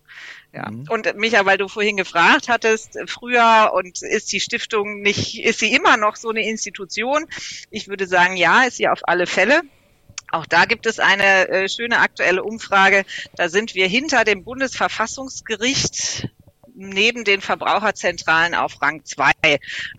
Ja. 0.53 0.69
Mhm. 0.69 0.85
Und 0.89 1.15
Micha, 1.15 1.45
weil 1.45 1.57
du 1.57 1.67
vorhin 1.67 1.97
gefragt 1.97 2.47
hattest, 2.47 2.97
früher 3.07 3.71
und 3.73 4.01
ist 4.01 4.31
die 4.31 4.39
Stiftung 4.39 5.01
nicht, 5.01 5.43
ist 5.43 5.59
sie 5.59 5.73
immer 5.73 5.97
noch 5.97 6.06
noch 6.07 6.15
so 6.15 6.29
eine 6.29 6.47
Institution? 6.47 7.25
Ich 7.69 7.87
würde 7.87 8.07
sagen, 8.07 8.37
ja, 8.37 8.63
ist 8.63 8.77
sie 8.77 8.87
auf 8.87 9.07
alle 9.07 9.27
Fälle. 9.27 9.61
Auch 10.31 10.45
da 10.45 10.65
gibt 10.65 10.85
es 10.85 10.99
eine 10.99 11.47
äh, 11.47 11.69
schöne 11.69 11.99
aktuelle 11.99 12.43
Umfrage. 12.43 13.05
Da 13.35 13.49
sind 13.49 13.75
wir 13.75 13.87
hinter 13.87 14.23
dem 14.25 14.43
Bundesverfassungsgericht 14.43 16.29
neben 16.77 17.23
den 17.23 17.41
Verbraucherzentralen 17.41 18.53
auf 18.53 18.81
Rang 18.81 19.03
2. 19.03 19.31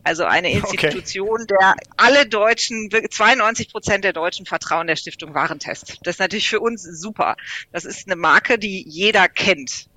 Also 0.04 0.24
eine 0.24 0.52
Institution, 0.52 1.42
okay. 1.42 1.54
der 1.58 1.74
alle 1.96 2.26
Deutschen, 2.26 2.88
92 2.90 3.72
Prozent 3.72 4.04
der 4.04 4.12
Deutschen 4.12 4.46
vertrauen 4.46 4.86
der 4.86 4.96
Stiftung 4.96 5.34
Warentest. 5.34 5.98
Das 6.02 6.16
ist 6.16 6.20
natürlich 6.20 6.48
für 6.48 6.60
uns 6.60 6.82
super. 6.82 7.36
Das 7.72 7.84
ist 7.84 8.06
eine 8.06 8.16
Marke, 8.16 8.58
die 8.58 8.84
jeder 8.86 9.28
kennt. 9.28 9.88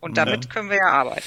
Und 0.00 0.16
damit 0.16 0.46
ja. 0.46 0.50
können 0.50 0.70
wir 0.70 0.78
ja 0.78 0.90
arbeiten. 0.90 1.22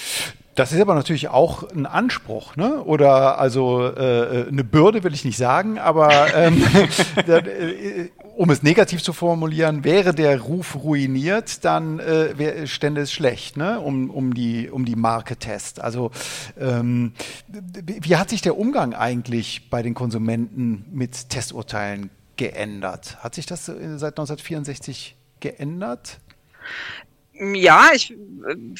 Das 0.57 0.71
ist 0.71 0.81
aber 0.81 0.95
natürlich 0.95 1.27
auch 1.27 1.69
ein 1.69 1.85
Anspruch, 1.85 2.55
ne? 2.55 2.83
Oder 2.83 3.37
also 3.37 3.85
äh, 3.85 4.47
eine 4.47 4.63
Bürde 4.63 5.03
will 5.03 5.13
ich 5.13 5.23
nicht 5.23 5.37
sagen, 5.37 5.77
aber 5.77 6.33
ähm, 6.35 6.63
äh, 7.27 8.09
um 8.35 8.49
es 8.49 8.63
negativ 8.63 9.03
zu 9.03 9.13
formulieren, 9.13 9.83
wäre 9.83 10.15
der 10.15 10.41
Ruf 10.41 10.75
ruiniert, 10.83 11.63
dann 11.63 11.99
äh, 11.99 12.65
stände 12.65 13.01
es 13.01 13.11
schlecht, 13.13 13.55
ne? 13.55 13.79
Um, 13.79 14.09
um 14.09 14.33
die 14.33 14.71
um 14.71 14.83
die 14.83 14.95
Marke 14.95 15.35
Test. 15.35 15.79
Also 15.79 16.09
ähm, 16.59 17.13
wie 17.85 18.15
hat 18.15 18.31
sich 18.31 18.41
der 18.41 18.57
Umgang 18.57 18.95
eigentlich 18.95 19.69
bei 19.69 19.83
den 19.83 19.93
Konsumenten 19.93 20.85
mit 20.91 21.29
Testurteilen 21.29 22.09
geändert? 22.35 23.17
Hat 23.23 23.35
sich 23.35 23.45
das 23.45 23.65
seit 23.67 24.17
1964 24.17 25.15
geändert? 25.39 26.17
Ja, 27.39 27.89
ich 27.93 28.11
äh, 28.11 28.15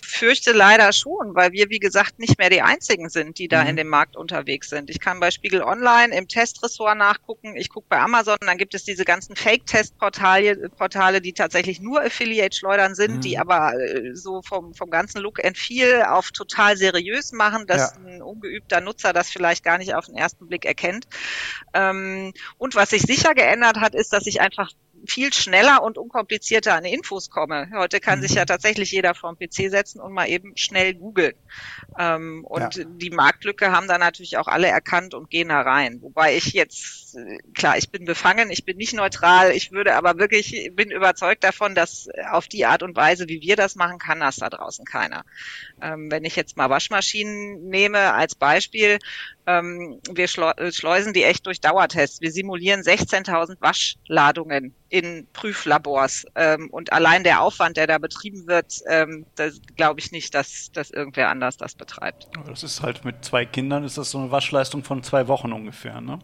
fürchte 0.04 0.52
leider 0.52 0.92
schon, 0.92 1.36
weil 1.36 1.52
wir, 1.52 1.70
wie 1.70 1.80
gesagt, 1.80 2.18
nicht 2.18 2.40
mehr 2.40 2.50
die 2.50 2.62
einzigen 2.62 3.10
sind, 3.10 3.38
die 3.38 3.48
da 3.48 3.64
mhm. 3.64 3.70
in 3.70 3.76
dem 3.76 3.88
Markt 3.88 4.16
unterwegs 4.16 4.70
sind. 4.70 4.90
Ich 4.90 5.00
kann 5.00 5.20
bei 5.20 5.30
Spiegel 5.30 5.62
Online 5.62 6.16
im 6.16 6.28
Testressort 6.28 6.98
nachgucken. 6.98 7.56
Ich 7.56 7.70
gucke 7.70 7.88
bei 7.90 8.00
Amazon, 8.00 8.38
dann 8.42 8.58
gibt 8.58 8.74
es 8.74 8.84
diese 8.84 9.06
ganzen 9.06 9.36
Fake-Test-Portale, 9.36 10.70
Portale, 10.70 11.22
die 11.22 11.34
tatsächlich 11.34 11.82
nur 11.82 12.02
Affiliate-Schleudern 12.02 12.96
sind, 12.96 13.18
mhm. 13.18 13.22
die 13.22 13.38
aber 13.38 13.74
äh, 13.80 14.16
so 14.16 14.42
vom, 14.42 14.74
vom 14.74 14.90
ganzen 14.90 15.22
Look 15.22 15.44
and 15.44 15.58
Feel 15.58 16.04
auf 16.04 16.32
total 16.32 16.78
seriös 16.78 17.32
machen, 17.34 17.68
dass 17.68 17.94
ja. 17.94 18.06
ein 18.08 18.22
ungeübter 18.22 18.82
Nutzer 18.82 19.14
das 19.14 19.30
vielleicht 19.30 19.64
gar 19.64 19.78
nicht 19.78 19.94
auf 19.94 20.06
den 20.06 20.16
ersten 20.16 20.48
Blick 20.48 20.66
erkennt. 20.66 21.08
Ähm, 21.74 22.34
und 22.58 22.76
was 22.76 22.90
sich 22.90 23.04
sicher 23.04 23.36
geändert 23.36 23.78
hat, 23.78 23.94
ist, 23.94 24.14
dass 24.14 24.26
ich 24.26 24.42
einfach 24.42 24.72
viel 25.08 25.34
schneller 25.34 25.82
und 25.84 25.98
unkomplizierter 25.98 26.76
an 26.76 26.86
Infos 26.86 27.30
komme. 27.30 27.70
Heute 27.74 28.00
kann 28.00 28.20
mhm. 28.20 28.24
sich 28.24 28.36
ja 28.36 28.44
mhm. 28.44 28.48
tatsächlich 28.48 28.92
jeder 28.92 29.16
vorm 29.16 29.38
PC 29.38 29.70
setzen 29.70 30.00
und 30.00 30.14
mal 30.14 30.28
eben 30.28 30.56
schnell 30.56 30.94
googeln. 30.94 31.34
Ähm, 31.98 32.44
und 32.46 32.76
ja. 32.76 32.84
die 32.86 33.10
Marktlücke 33.10 33.72
haben 33.72 33.88
da 33.88 33.98
natürlich 33.98 34.38
auch 34.38 34.48
alle 34.48 34.68
erkannt 34.68 35.14
und 35.14 35.30
gehen 35.30 35.50
da 35.50 35.62
rein. 35.62 36.02
Wobei 36.02 36.36
ich 36.36 36.54
jetzt, 36.54 37.16
äh, 37.16 37.40
klar, 37.54 37.78
ich 37.78 37.90
bin 37.90 38.06
befangen, 38.06 38.52
ich 38.52 38.66
bin 38.66 38.78
nicht 38.78 38.94
neutral, 38.94 39.52
ich 39.52 39.72
würde 39.72 39.96
aber 39.96 40.18
wirklich, 40.18 40.72
bin 40.74 40.92
überzeugt 40.92 41.44
davon, 41.44 41.76
dass 41.76 42.08
auf 42.32 42.48
die 42.48 42.66
Art 42.66 42.84
und 42.84 42.96
Weise, 42.96 43.28
wie 43.28 43.42
wir 43.42 43.56
das 43.56 43.76
machen, 43.76 44.00
kann 44.00 44.20
das 44.20 44.38
da 44.38 44.50
draußen 44.50 44.86
keiner. 44.86 45.24
Ähm, 45.82 46.12
wenn 46.12 46.26
ich 46.26 46.36
jetzt 46.36 46.58
mal 46.58 46.70
Waschmaschinen 46.70 47.70
nehme 47.70 48.14
als 48.14 48.36
Beispiel, 48.36 49.00
ähm, 49.48 50.02
wir 50.12 50.28
schleusen 50.28 51.14
die 51.14 51.24
echt 51.24 51.46
durch 51.46 51.62
Dauertests. 51.62 52.22
Wir 52.22 52.32
simulieren 52.32 52.82
16.000 52.82 53.62
Waschladungen 53.62 54.76
in 54.98 55.28
Prüflabors. 55.34 56.26
Ähm, 56.36 56.70
und 56.72 56.92
allein 56.92 57.24
der 57.24 57.42
Aufwand, 57.42 57.78
der 57.78 57.88
da 57.88 57.98
betrieben 57.98 58.48
wird, 58.48 58.74
ähm, 58.88 59.26
glaube 59.76 60.00
ich 60.00 60.12
nicht, 60.12 60.34
dass, 60.34 60.72
dass 60.74 60.90
irgendwer 60.90 61.30
anders 61.30 61.58
das 61.58 61.76
betreibt. 61.76 62.28
Das 62.48 62.64
ist 62.64 62.82
halt 62.82 63.06
mit 63.06 63.24
zwei 63.24 63.46
Kindern 63.46 63.84
ist 63.84 63.98
das 63.98 64.12
so 64.12 64.18
eine 64.18 64.32
Waschleistung 64.32 64.84
von 64.84 65.04
zwei 65.04 65.28
Wochen 65.28 65.54
ungefähr, 65.54 66.02
ne? 66.02 66.20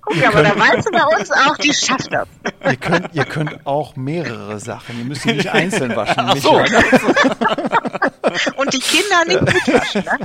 Guck, 0.00 0.26
aber 0.26 0.42
da 0.42 0.58
weißt 0.58 0.86
du 0.86 0.90
bei 0.92 1.18
uns 1.18 1.30
auch, 1.30 1.56
die 1.58 1.74
schafft 1.74 2.12
das. 2.12 2.28
Ihr 2.64 2.76
könnt, 2.76 3.08
ihr 3.12 3.24
könnt 3.24 3.66
auch 3.66 3.96
mehrere 3.96 4.60
Sachen. 4.60 4.98
Ihr 4.98 5.04
müsst 5.04 5.26
nicht 5.26 5.48
einzeln 5.48 5.96
waschen. 5.96 6.14
Ach 6.18 6.36
so. 6.36 6.62
Und 8.56 8.72
die 8.72 8.78
Kinder 8.78 9.24
nicht 9.26 9.40
mitwaschen. 9.42 10.04
Ne? 10.04 10.18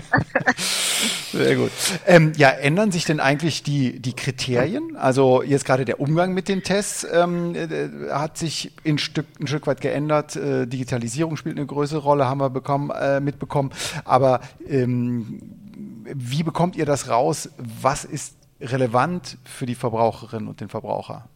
Sehr 1.32 1.56
gut. 1.56 1.72
Ähm, 2.08 2.34
ja, 2.36 2.50
ändern 2.50 2.92
sich 2.92 3.06
denn 3.06 3.20
eigentlich 3.20 3.64
die, 3.64 4.00
die 4.00 4.14
Kriterien? 4.14 4.96
Also 4.96 5.44
jetzt 5.44 5.66
gerade 5.66 5.86
der 5.86 6.00
Umgang 6.00 6.34
mit 6.34 6.48
den 6.48 6.64
Tests 6.64 7.06
ähm, 7.12 7.56
äh, 7.56 7.90
hat 8.12 8.38
sich 8.38 8.72
ein 8.86 8.98
Stück, 8.98 9.28
ein 9.40 9.48
Stück 9.48 9.68
weit 9.68 9.82
geändert. 9.82 10.36
Äh, 10.36 10.68
Digitalisierung 10.68 11.38
spielt 11.38 11.58
eine 11.58 11.66
größere 11.66 12.00
Rolle, 12.00 12.28
haben 12.28 12.40
wir 12.40 12.50
bekommen, 12.50 12.90
äh, 12.92 13.20
mitbekommen. 13.20 13.72
Aber 14.06 14.42
ähm, 14.68 15.42
wie 16.06 16.44
bekommt 16.44 16.76
ihr 16.76 16.86
das 16.86 17.10
raus? 17.10 17.50
Was 17.58 18.06
ist 18.06 18.36
relevant 18.62 19.38
für 19.44 19.66
die 19.66 19.76
Verbraucherinnen 19.76 20.48
und 20.48 20.62
den 20.62 20.70
Verbraucher? 20.70 21.30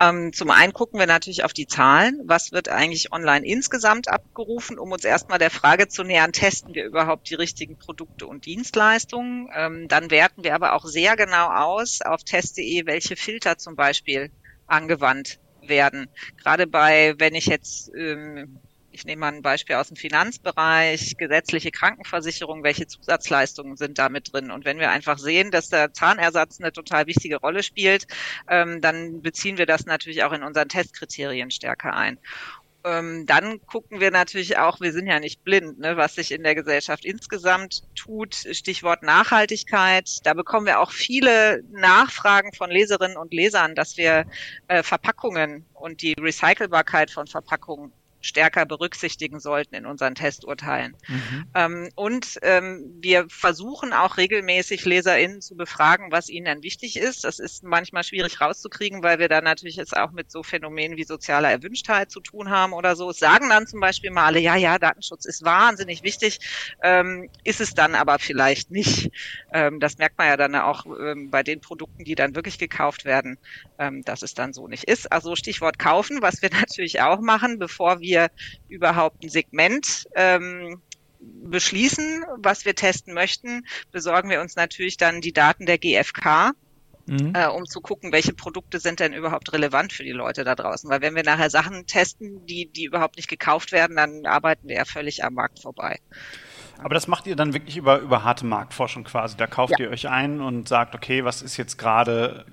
Ähm, 0.00 0.32
zum 0.32 0.50
einen 0.50 0.72
gucken 0.72 0.98
wir 0.98 1.06
natürlich 1.06 1.44
auf 1.44 1.52
die 1.52 1.66
Zahlen. 1.66 2.20
Was 2.24 2.52
wird 2.52 2.68
eigentlich 2.68 3.12
online 3.12 3.46
insgesamt 3.46 4.08
abgerufen, 4.08 4.78
um 4.78 4.92
uns 4.92 5.04
erstmal 5.04 5.38
der 5.38 5.50
Frage 5.50 5.88
zu 5.88 6.02
nähern, 6.04 6.32
testen 6.32 6.74
wir 6.74 6.84
überhaupt 6.84 7.30
die 7.30 7.34
richtigen 7.34 7.76
Produkte 7.78 8.26
und 8.26 8.46
Dienstleistungen? 8.46 9.48
Ähm, 9.54 9.86
dann 9.88 10.10
werten 10.10 10.44
wir 10.44 10.54
aber 10.54 10.74
auch 10.74 10.84
sehr 10.84 11.16
genau 11.16 11.48
aus 11.50 12.00
auf 12.02 12.22
test.de, 12.24 12.86
welche 12.86 13.16
Filter 13.16 13.56
zum 13.58 13.76
Beispiel 13.76 14.30
angewandt 14.66 15.38
werden. 15.60 16.06
Gerade 16.42 16.66
bei, 16.66 17.14
wenn 17.18 17.34
ich 17.34 17.46
jetzt 17.46 17.90
ähm, 17.96 18.63
ich 18.94 19.04
nehme 19.04 19.20
mal 19.20 19.32
ein 19.32 19.42
Beispiel 19.42 19.74
aus 19.74 19.88
dem 19.88 19.96
Finanzbereich, 19.96 21.16
gesetzliche 21.16 21.72
Krankenversicherung, 21.72 22.62
welche 22.62 22.86
Zusatzleistungen 22.86 23.76
sind 23.76 23.98
da 23.98 24.08
mit 24.08 24.32
drin? 24.32 24.52
Und 24.52 24.64
wenn 24.64 24.78
wir 24.78 24.90
einfach 24.90 25.18
sehen, 25.18 25.50
dass 25.50 25.68
der 25.68 25.92
Zahnersatz 25.92 26.60
eine 26.60 26.72
total 26.72 27.08
wichtige 27.08 27.36
Rolle 27.36 27.64
spielt, 27.64 28.06
ähm, 28.48 28.80
dann 28.80 29.20
beziehen 29.20 29.58
wir 29.58 29.66
das 29.66 29.84
natürlich 29.86 30.22
auch 30.22 30.32
in 30.32 30.44
unseren 30.44 30.68
Testkriterien 30.68 31.50
stärker 31.50 31.94
ein 31.94 32.18
ähm, 32.86 33.24
dann 33.24 33.64
gucken 33.66 33.98
wir 33.98 34.10
natürlich 34.10 34.58
auch, 34.58 34.78
wir 34.80 34.92
sind 34.92 35.06
ja 35.06 35.18
nicht 35.18 35.42
blind, 35.42 35.78
ne, 35.78 35.96
was 35.96 36.16
sich 36.16 36.30
in 36.30 36.42
der 36.42 36.54
Gesellschaft 36.54 37.06
insgesamt 37.06 37.82
tut. 37.94 38.34
Stichwort 38.34 39.02
Nachhaltigkeit. 39.02 40.18
Da 40.24 40.34
bekommen 40.34 40.66
wir 40.66 40.80
auch 40.80 40.92
viele 40.92 41.62
Nachfragen 41.70 42.52
von 42.52 42.70
Leserinnen 42.70 43.16
und 43.16 43.32
Lesern, 43.32 43.74
dass 43.74 43.96
wir 43.96 44.26
äh, 44.68 44.82
Verpackungen 44.82 45.64
und 45.72 46.02
die 46.02 46.12
Recycelbarkeit 46.20 47.10
von 47.10 47.26
Verpackungen 47.26 47.90
stärker 48.24 48.64
berücksichtigen 48.64 49.38
sollten 49.38 49.74
in 49.74 49.86
unseren 49.86 50.14
Testurteilen. 50.14 50.96
Mhm. 51.06 51.44
Ähm, 51.54 51.90
und 51.94 52.38
ähm, 52.42 52.96
wir 53.00 53.26
versuchen 53.28 53.92
auch 53.92 54.16
regelmäßig 54.16 54.84
LeserInnen 54.84 55.42
zu 55.42 55.56
befragen, 55.56 56.10
was 56.10 56.28
ihnen 56.28 56.46
denn 56.46 56.62
wichtig 56.62 56.96
ist. 56.96 57.24
Das 57.24 57.38
ist 57.38 57.62
manchmal 57.64 58.02
schwierig 58.02 58.40
rauszukriegen, 58.40 59.02
weil 59.02 59.18
wir 59.18 59.28
da 59.28 59.42
natürlich 59.42 59.76
jetzt 59.76 59.96
auch 59.96 60.12
mit 60.12 60.30
so 60.30 60.42
Phänomenen 60.42 60.96
wie 60.96 61.04
sozialer 61.04 61.50
Erwünschtheit 61.50 62.10
zu 62.10 62.20
tun 62.20 62.48
haben 62.48 62.72
oder 62.72 62.96
so. 62.96 63.10
Es 63.10 63.18
sagen 63.18 63.50
dann 63.50 63.66
zum 63.66 63.80
Beispiel 63.80 64.10
mal 64.10 64.24
alle, 64.24 64.40
ja, 64.40 64.56
ja, 64.56 64.78
Datenschutz 64.78 65.26
ist 65.26 65.44
wahnsinnig 65.44 66.02
wichtig, 66.02 66.38
ähm, 66.82 67.28
ist 67.44 67.60
es 67.60 67.74
dann 67.74 67.94
aber 67.94 68.18
vielleicht 68.18 68.70
nicht. 68.70 69.10
Ähm, 69.52 69.80
das 69.80 69.98
merkt 69.98 70.16
man 70.16 70.28
ja 70.28 70.36
dann 70.38 70.54
auch 70.54 70.86
ähm, 70.86 71.30
bei 71.30 71.42
den 71.42 71.60
Produkten, 71.60 72.04
die 72.04 72.14
dann 72.14 72.34
wirklich 72.34 72.58
gekauft 72.58 73.04
werden, 73.04 73.38
ähm, 73.78 74.02
dass 74.02 74.22
es 74.22 74.32
dann 74.32 74.54
so 74.54 74.66
nicht 74.66 74.84
ist. 74.84 75.12
Also 75.12 75.36
Stichwort 75.36 75.78
kaufen, 75.78 76.22
was 76.22 76.40
wir 76.40 76.50
natürlich 76.52 77.02
auch 77.02 77.20
machen, 77.20 77.58
bevor 77.58 78.00
wir 78.00 78.13
wir 78.14 78.30
überhaupt 78.68 79.22
ein 79.24 79.28
Segment 79.28 80.06
ähm, 80.14 80.80
beschließen, 81.18 82.24
was 82.38 82.64
wir 82.64 82.74
testen 82.74 83.14
möchten, 83.14 83.66
besorgen 83.90 84.30
wir 84.30 84.40
uns 84.40 84.56
natürlich 84.56 84.96
dann 84.96 85.20
die 85.20 85.32
Daten 85.32 85.66
der 85.66 85.78
GfK. 85.78 86.52
Mhm. 87.06 87.34
Äh, 87.34 87.48
um 87.48 87.66
zu 87.66 87.82
gucken, 87.82 88.12
welche 88.12 88.32
Produkte 88.32 88.80
sind 88.80 88.98
denn 88.98 89.12
überhaupt 89.12 89.52
relevant 89.52 89.92
für 89.92 90.04
die 90.04 90.12
Leute 90.12 90.42
da 90.42 90.54
draußen. 90.54 90.88
Weil 90.88 91.02
wenn 91.02 91.14
wir 91.14 91.22
nachher 91.22 91.50
Sachen 91.50 91.86
testen, 91.86 92.46
die, 92.46 92.64
die 92.72 92.84
überhaupt 92.84 93.16
nicht 93.16 93.28
gekauft 93.28 93.72
werden, 93.72 93.96
dann 93.96 94.24
arbeiten 94.24 94.68
wir 94.68 94.76
ja 94.76 94.84
völlig 94.86 95.22
am 95.22 95.34
Markt 95.34 95.60
vorbei. 95.60 95.98
Aber 96.82 96.94
das 96.94 97.06
macht 97.06 97.26
ihr 97.26 97.36
dann 97.36 97.54
wirklich 97.54 97.76
über, 97.76 97.98
über 97.98 98.24
harte 98.24 98.44
Marktforschung 98.44 99.04
quasi. 99.04 99.36
Da 99.36 99.46
kauft 99.46 99.78
ja. 99.78 99.86
ihr 99.86 99.90
euch 99.90 100.08
ein 100.08 100.40
und 100.40 100.68
sagt, 100.68 100.94
okay, 100.94 101.24
was 101.24 101.40
ist 101.42 101.56
jetzt 101.56 101.78
gerade 101.78 102.44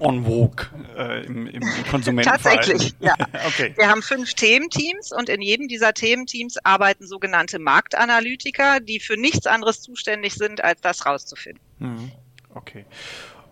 on 0.00 0.24
vogue 0.24 0.66
äh, 0.96 1.24
im, 1.26 1.46
im 1.46 1.62
Konsumentenverhalten? 1.90 2.72
Tatsächlich, 2.72 2.94
ja. 3.00 3.14
okay. 3.46 3.72
Wir 3.76 3.88
haben 3.88 4.02
fünf 4.02 4.34
Thementeams 4.34 5.12
und 5.12 5.28
in 5.28 5.42
jedem 5.42 5.68
dieser 5.68 5.94
Thementeams 5.94 6.56
arbeiten 6.64 7.06
sogenannte 7.06 7.58
Marktanalytiker, 7.58 8.80
die 8.80 9.00
für 9.00 9.16
nichts 9.16 9.46
anderes 9.46 9.80
zuständig 9.82 10.34
sind, 10.34 10.62
als 10.64 10.80
das 10.80 11.06
rauszufinden. 11.06 11.62
Mhm. 11.78 12.12
Okay. 12.54 12.84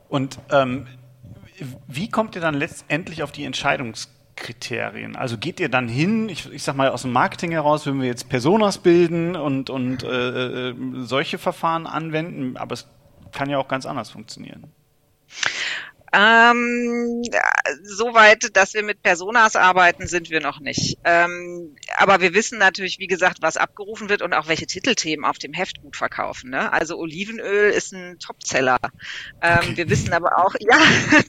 Und 0.09 0.39
ähm, 0.51 0.87
wie 1.87 2.09
kommt 2.09 2.35
ihr 2.35 2.41
dann 2.41 2.55
letztendlich 2.55 3.23
auf 3.23 3.33
die 3.33 3.45
Entscheidungs 3.45 4.11
Kriterien? 4.37 5.17
Also 5.17 5.39
geht 5.39 5.59
ihr 5.61 5.69
dann 5.69 5.89
hin, 5.89 6.29
ich, 6.29 6.51
ich 6.53 6.63
sag 6.63 6.77
mal 6.77 6.91
aus 6.91 7.03
dem 7.03 7.13
Marketing 7.13 7.51
heraus, 7.51 7.87
wenn 7.87 8.01
wir 8.01 8.07
jetzt 8.07 8.29
Personas 8.29 8.79
bilden 8.79 9.35
und, 9.35 9.71
und 9.71 10.05
äh, 10.05 10.69
äh, 10.71 10.75
solche 10.99 11.39
Verfahren 11.39 11.87
anwenden, 11.87 12.57
aber 12.57 12.75
es 12.75 12.87
kann 13.33 13.51
ja 13.51 13.59
auch 13.59 13.69
ganz 13.69 13.87
anders 13.87 14.11
funktionieren. 14.11 14.73
Ähm, 16.13 17.23
Soweit, 17.83 18.57
dass 18.57 18.75
wir 18.75 18.83
mit 18.83 19.03
Personas 19.03 19.57
arbeiten, 19.57 20.07
sind 20.07 20.31
wir 20.31 20.41
noch 20.41 20.61
nicht. 20.61 20.99
Ähm, 21.05 21.77
aber 21.97 22.21
wir 22.21 22.35
wissen 22.35 22.59
natürlich, 22.59 22.99
wie 22.99 23.07
gesagt, 23.07 23.39
was 23.41 23.57
abgerufen 23.57 24.09
wird 24.09 24.23
und 24.23 24.35
auch 24.35 24.49
welche 24.49 24.67
Titelthemen 24.67 25.25
auf 25.25 25.39
dem 25.39 25.53
Heft 25.53 25.83
gut 25.83 25.97
verkaufen. 25.97 26.51
Ne? 26.51 26.73
Also 26.73 26.99
Olivenöl 26.99 27.71
ist 27.71 27.93
ein 27.93 28.19
Topseller. 28.19 28.79
Ähm, 29.43 29.59
okay. 29.59 29.77
Wir 29.77 29.91
wissen 29.91 30.13
aber 30.13 30.39
auch, 30.39 30.55
ja, 30.61 30.79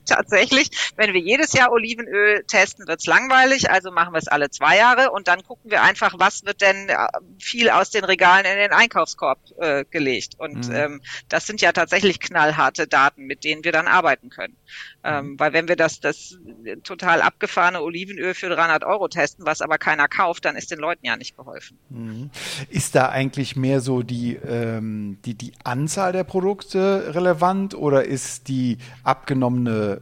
tatsächlich, 0.06 0.70
wenn 0.96 1.14
wir 1.14 1.22
jedes 1.22 1.54
Jahr 1.54 1.72
Olivenöl 1.72 2.44
testen, 2.46 2.88
wird's 2.88 3.06
langweilig. 3.06 3.70
Also 3.72 3.92
machen 3.92 4.14
wir 4.14 4.20
es 4.20 4.28
alle 4.28 4.50
zwei 4.50 4.78
Jahre 4.78 5.12
und 5.12 5.28
dann 5.28 5.44
gucken 5.44 5.72
wir 5.72 5.82
einfach, 5.84 6.16
was 6.18 6.46
wird 6.46 6.62
denn 6.62 6.90
äh, 6.90 7.08
viel 7.40 7.70
aus 7.70 7.90
den 7.90 8.04
Regalen 8.04 8.46
in 8.46 8.58
den 8.58 8.72
Einkaufskorb 8.72 9.40
äh, 9.60 9.86
gelegt. 9.86 10.34
Und 10.38 10.70
mhm. 10.70 10.76
ähm, 10.76 11.02
das 11.30 11.48
sind 11.48 11.62
ja 11.62 11.72
tatsächlich 11.72 12.20
knallharte 12.20 12.88
Daten, 12.88 13.26
mit 13.26 13.44
denen 13.44 13.64
wir 13.64 13.72
dann 13.72 13.88
arbeiten 13.88 14.30
können. 14.30 14.56
Ähm, 15.04 15.32
mhm. 15.32 15.40
weil 15.40 15.54
wenn 15.54 15.68
wir 15.68 15.76
das, 15.76 16.00
das 16.00 16.38
total 16.84 17.22
abgefahrene 17.22 17.82
Olivenöl 17.82 18.34
für 18.34 18.50
300 18.50 18.84
Euro 18.84 19.08
testen, 19.08 19.46
was 19.46 19.62
aber 19.62 19.78
keiner 19.78 20.08
kauft, 20.08 20.46
dann 20.46 20.56
ist 20.56 20.72
den 20.72 20.80
Leuten 20.80 21.06
ja 21.06 21.18
nicht 21.18 21.36
geholfen. 21.36 21.78
Mhm. 21.90 22.30
Ist 22.70 22.96
da 22.96 23.10
eigentlich 23.10 23.56
mehr 23.56 23.82
so 23.82 24.04
die, 24.04 24.36
ähm, 24.36 25.18
die, 25.26 25.36
die 25.36 25.54
Anzahl 25.64 26.12
der 26.12 26.24
Produkte 26.24 27.14
relevant 27.16 27.76
oder 27.76 28.06
ist 28.06 28.48
die 28.48 28.78
abgenommene 29.04 30.02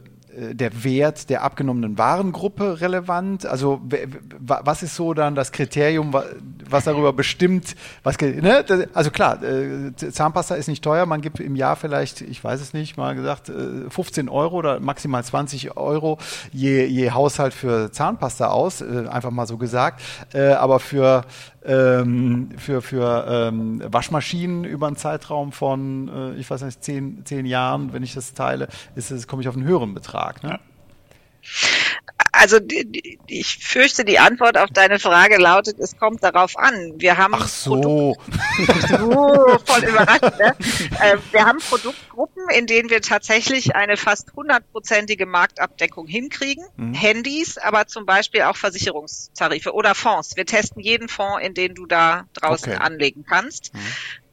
der 0.54 0.84
Wert 0.84 1.30
der 1.30 1.42
abgenommenen 1.42 1.98
Warengruppe 1.98 2.80
relevant? 2.80 3.46
Also 3.46 3.80
was 4.38 4.82
ist 4.82 4.96
so 4.96 5.14
dann 5.14 5.34
das 5.34 5.52
Kriterium, 5.52 6.14
was 6.68 6.84
darüber 6.84 7.12
bestimmt, 7.12 7.74
was 8.02 8.18
ne? 8.20 8.64
also 8.94 9.10
klar, 9.10 9.42
äh, 9.42 9.94
Zahnpasta 9.96 10.54
ist 10.54 10.68
nicht 10.68 10.82
teuer, 10.84 11.06
man 11.06 11.20
gibt 11.20 11.40
im 11.40 11.56
Jahr 11.56 11.76
vielleicht, 11.76 12.20
ich 12.20 12.42
weiß 12.42 12.60
es 12.60 12.74
nicht, 12.74 12.96
mal 12.96 13.14
gesagt 13.14 13.50
15 13.88 14.28
Euro 14.28 14.56
oder 14.56 14.80
maximal 14.80 15.24
20 15.24 15.76
Euro 15.76 16.18
je, 16.52 16.84
je 16.84 17.10
Haushalt 17.10 17.54
für 17.54 17.90
Zahnpasta 17.90 18.48
aus, 18.48 18.82
einfach 18.82 19.30
mal 19.30 19.46
so 19.46 19.56
gesagt, 19.56 20.02
aber 20.34 20.80
für 20.80 21.24
ähm, 21.66 22.50
für, 22.56 22.80
für 22.80 23.26
ähm, 23.28 23.82
Waschmaschinen 23.84 24.64
über 24.64 24.86
einen 24.86 24.96
Zeitraum 24.96 25.52
von, 25.52 26.08
äh, 26.08 26.34
ich 26.34 26.48
weiß 26.48 26.62
nicht, 26.62 26.82
zehn, 26.82 27.24
zehn 27.24 27.44
Jahren, 27.44 27.92
wenn 27.92 28.02
ich 28.02 28.14
das 28.14 28.34
teile, 28.34 28.68
komme 29.26 29.42
ich 29.42 29.48
auf 29.48 29.56
einen 29.56 29.66
höheren 29.66 29.92
Betrag. 29.92 30.25
Ne? 30.42 30.50
Ja. 30.50 30.60
Also 32.38 32.58
ich 33.26 33.56
fürchte, 33.58 34.04
die 34.04 34.18
Antwort 34.18 34.58
auf 34.58 34.68
deine 34.70 34.98
Frage 34.98 35.38
lautet, 35.38 35.78
es 35.78 35.96
kommt 35.96 36.22
darauf 36.22 36.58
an. 36.58 36.92
Wir 36.96 37.16
haben 37.16 37.34
Ach 37.34 37.48
so. 37.48 37.74
oh, 37.74 39.58
voll 39.64 39.84
überrascht. 39.84 40.38
Ne? 40.38 40.54
Äh, 41.00 41.18
wir 41.30 41.44
haben 41.44 41.58
Produktgruppen, 41.58 42.48
in 42.50 42.66
denen 42.66 42.88
wir 42.88 43.02
tatsächlich 43.02 43.74
eine 43.74 43.96
fast 43.96 44.32
hundertprozentige 44.34 45.26
Marktabdeckung 45.26 46.06
hinkriegen. 46.06 46.64
Mhm. 46.76 46.94
Handys, 46.94 47.58
aber 47.58 47.86
zum 47.86 48.06
Beispiel 48.06 48.42
auch 48.42 48.56
Versicherungstarife 48.56 49.72
oder 49.72 49.94
Fonds. 49.94 50.36
Wir 50.36 50.46
testen 50.46 50.80
jeden 50.80 51.08
Fonds, 51.08 51.44
in 51.44 51.54
den 51.54 51.74
du 51.74 51.86
da 51.86 52.24
draußen 52.34 52.72
okay. 52.72 52.82
anlegen 52.82 53.24
kannst. 53.28 53.74
Mhm. 53.74 53.80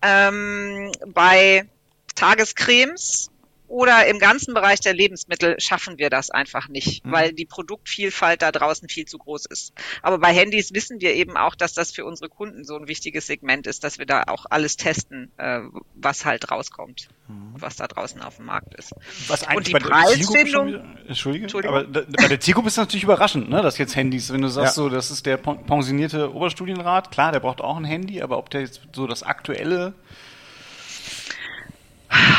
Ähm, 0.02 0.92
bei 1.14 1.66
Tagescremes 2.16 3.30
oder 3.74 4.06
im 4.06 4.20
ganzen 4.20 4.54
Bereich 4.54 4.82
der 4.82 4.94
Lebensmittel 4.94 5.60
schaffen 5.60 5.98
wir 5.98 6.12
das 6.12 6.30
einfach 6.30 6.68
nicht, 6.68 7.04
mhm. 7.04 7.12
weil 7.12 7.34
die 7.34 7.48
Produktvielfalt 7.48 8.44
da 8.44 8.52
draußen 8.52 8.88
viel 8.88 9.06
zu 9.06 9.18
groß 9.18 9.48
ist. 9.48 9.74
Aber 10.04 10.20
bei 10.20 10.32
Handys 10.32 10.76
wissen 10.76 11.02
wir 11.02 11.16
eben 11.16 11.38
auch, 11.38 11.56
dass 11.56 11.74
das 11.74 11.90
für 11.90 12.06
unsere 12.06 12.30
Kunden 12.30 12.66
so 12.66 12.78
ein 12.78 12.88
wichtiges 12.88 13.26
Segment 13.26 13.66
ist, 13.66 13.84
dass 13.84 13.98
wir 13.98 14.06
da 14.06 14.26
auch 14.28 14.46
alles 14.48 14.78
testen, 14.78 15.32
äh, 15.38 15.62
was 15.96 16.24
halt 16.24 16.52
rauskommt, 16.52 17.10
mhm. 17.28 17.56
was 17.58 17.76
da 17.76 17.88
draußen 17.88 18.22
auf 18.22 18.36
dem 18.36 18.46
Markt 18.46 18.76
ist. 18.76 18.94
Was 19.28 19.44
eigentlich 19.44 19.58
Und 19.58 19.68
die 19.68 19.72
bei 19.72 19.80
Preisfindung. 19.80 20.72
Der 20.74 20.84
Entschuldige, 21.08 21.46
Entschuldigung. 21.46 21.76
aber 21.76 21.88
da, 21.88 22.02
bei 22.02 22.28
der 22.28 22.40
Zielgruppe 22.40 22.68
ist 22.68 22.78
das 22.78 22.84
natürlich 22.84 23.06
überraschend, 23.06 23.50
ne, 23.50 23.64
dass 23.64 23.80
jetzt 23.80 23.96
Handys, 23.96 24.32
wenn 24.32 24.44
du 24.44 24.50
sagst, 24.50 24.78
ja. 24.78 24.84
so, 24.84 24.90
das 24.90 25.10
ist 25.10 25.26
der 25.26 25.38
pensionierte 25.38 26.32
Oberstudienrat, 26.32 27.10
klar, 27.10 27.32
der 27.32 27.40
braucht 27.40 27.60
auch 27.60 27.78
ein 27.78 27.86
Handy, 27.86 28.22
aber 28.22 28.38
ob 28.38 28.52
der 28.52 28.62
jetzt 28.62 28.82
so 28.94 29.08
das 29.08 29.24
aktuelle 29.24 29.96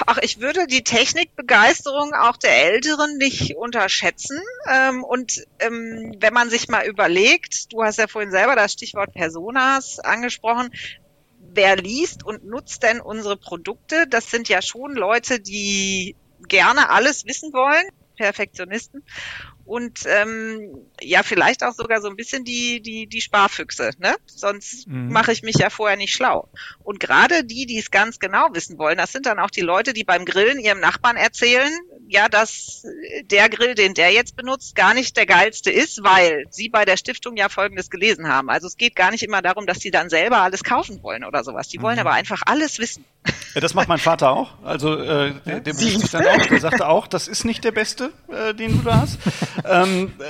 Ach, 0.06 0.18
ich 0.20 0.40
würde 0.40 0.66
die 0.66 0.84
Technikbegeisterung 0.84 2.12
auch 2.12 2.36
der 2.36 2.64
Älteren 2.66 3.16
nicht 3.16 3.56
unterschätzen. 3.56 4.38
Ähm, 4.70 5.02
und 5.02 5.44
ähm, 5.60 6.14
wenn 6.18 6.34
man 6.34 6.50
sich 6.50 6.68
mal 6.68 6.86
überlegt, 6.86 7.72
du 7.72 7.82
hast 7.82 7.98
ja 7.98 8.06
vorhin 8.06 8.30
selber 8.30 8.54
das 8.54 8.72
Stichwort 8.72 9.14
Personas 9.14 10.00
angesprochen, 10.00 10.70
wer 11.38 11.76
liest 11.76 12.24
und 12.24 12.44
nutzt 12.44 12.82
denn 12.82 13.00
unsere 13.00 13.36
Produkte? 13.36 14.06
Das 14.08 14.30
sind 14.30 14.48
ja 14.48 14.60
schon 14.60 14.94
Leute, 14.94 15.40
die 15.40 16.16
gerne 16.48 16.90
alles 16.90 17.24
wissen 17.24 17.52
wollen, 17.54 17.86
Perfektionisten 18.16 19.02
und 19.64 20.00
ähm, 20.06 20.78
ja 21.00 21.22
vielleicht 21.22 21.64
auch 21.64 21.72
sogar 21.72 22.00
so 22.00 22.08
ein 22.08 22.16
bisschen 22.16 22.44
die 22.44 22.80
die 22.80 23.06
die 23.06 23.20
Sparfüchse, 23.20 23.90
ne? 23.98 24.14
Sonst 24.26 24.86
mhm. 24.88 25.10
mache 25.10 25.32
ich 25.32 25.42
mich 25.42 25.56
ja 25.56 25.70
vorher 25.70 25.96
nicht 25.96 26.14
schlau. 26.14 26.48
Und 26.82 27.00
gerade 27.00 27.44
die, 27.44 27.66
die 27.66 27.78
es 27.78 27.90
ganz 27.90 28.18
genau 28.18 28.48
wissen 28.52 28.78
wollen, 28.78 28.98
das 28.98 29.12
sind 29.12 29.26
dann 29.26 29.38
auch 29.38 29.50
die 29.50 29.62
Leute, 29.62 29.92
die 29.92 30.04
beim 30.04 30.24
Grillen 30.24 30.58
ihrem 30.58 30.80
Nachbarn 30.80 31.16
erzählen, 31.16 31.72
ja, 32.08 32.28
dass 32.28 32.86
der 33.24 33.48
Grill, 33.48 33.74
den 33.74 33.94
der 33.94 34.12
jetzt 34.12 34.36
benutzt, 34.36 34.74
gar 34.74 34.94
nicht 34.94 35.16
der 35.16 35.26
geilste 35.26 35.70
ist, 35.70 36.02
weil 36.02 36.44
sie 36.50 36.68
bei 36.68 36.84
der 36.84 36.96
Stiftung 36.96 37.36
ja 37.36 37.48
Folgendes 37.48 37.90
gelesen 37.90 38.28
haben. 38.28 38.50
Also 38.50 38.66
es 38.66 38.76
geht 38.76 38.94
gar 38.94 39.10
nicht 39.10 39.22
immer 39.22 39.42
darum, 39.42 39.66
dass 39.66 39.78
sie 39.78 39.90
dann 39.90 40.10
selber 40.10 40.38
alles 40.38 40.62
kaufen 40.62 41.02
wollen 41.02 41.24
oder 41.24 41.42
sowas. 41.44 41.68
Die 41.68 41.80
wollen 41.80 41.96
mhm. 41.96 42.00
aber 42.00 42.12
einfach 42.12 42.42
alles 42.46 42.78
wissen. 42.78 43.04
Ja, 43.54 43.60
das 43.60 43.74
macht 43.74 43.88
mein 43.88 43.98
Vater 43.98 44.30
auch. 44.30 44.50
Also 44.64 44.98
äh, 44.98 45.32
der, 45.46 45.60
der 45.60 45.74
sich 45.74 46.10
dann 46.10 46.26
auch. 46.26 46.46
Der 46.46 46.60
sagte 46.60 46.88
auch, 46.88 47.06
das 47.06 47.28
ist 47.28 47.44
nicht 47.44 47.64
der 47.64 47.72
beste, 47.72 48.12
äh, 48.28 48.52
den 48.52 48.78
du 48.78 48.82
da 48.82 49.00
hast. 49.00 49.18
Ähm, 49.64 50.12
äh, 50.18 50.24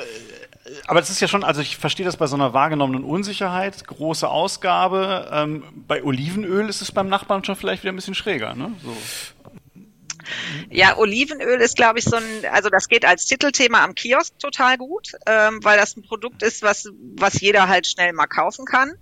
aber 0.86 1.00
das 1.00 1.10
ist 1.10 1.20
ja 1.20 1.28
schon, 1.28 1.44
also 1.44 1.60
ich 1.60 1.76
verstehe 1.76 2.06
das 2.06 2.16
bei 2.16 2.26
so 2.26 2.36
einer 2.36 2.52
wahrgenommenen 2.52 3.04
Unsicherheit, 3.04 3.86
große 3.86 4.28
Ausgabe. 4.28 5.28
Ähm, 5.32 5.62
bei 5.86 6.02
Olivenöl 6.02 6.68
ist 6.68 6.80
es 6.80 6.92
beim 6.92 7.08
Nachbarn 7.08 7.44
schon 7.44 7.56
vielleicht 7.56 7.82
wieder 7.82 7.92
ein 7.92 7.96
bisschen 7.96 8.14
schräger, 8.14 8.54
ne? 8.54 8.72
So. 8.82 8.96
Ja, 10.70 10.96
Olivenöl 10.96 11.60
ist, 11.60 11.76
glaube 11.76 11.98
ich, 11.98 12.06
so 12.06 12.16
ein, 12.16 12.46
also 12.50 12.70
das 12.70 12.88
geht 12.88 13.04
als 13.04 13.26
Titelthema 13.26 13.84
am 13.84 13.94
Kiosk 13.94 14.38
total 14.38 14.78
gut, 14.78 15.12
ähm, 15.26 15.60
weil 15.62 15.76
das 15.76 15.96
ein 15.98 16.02
Produkt 16.02 16.42
ist, 16.42 16.62
was, 16.62 16.88
was 17.16 17.40
jeder 17.42 17.68
halt 17.68 17.86
schnell 17.86 18.14
mal 18.14 18.26
kaufen 18.26 18.64
kann. 18.64 18.94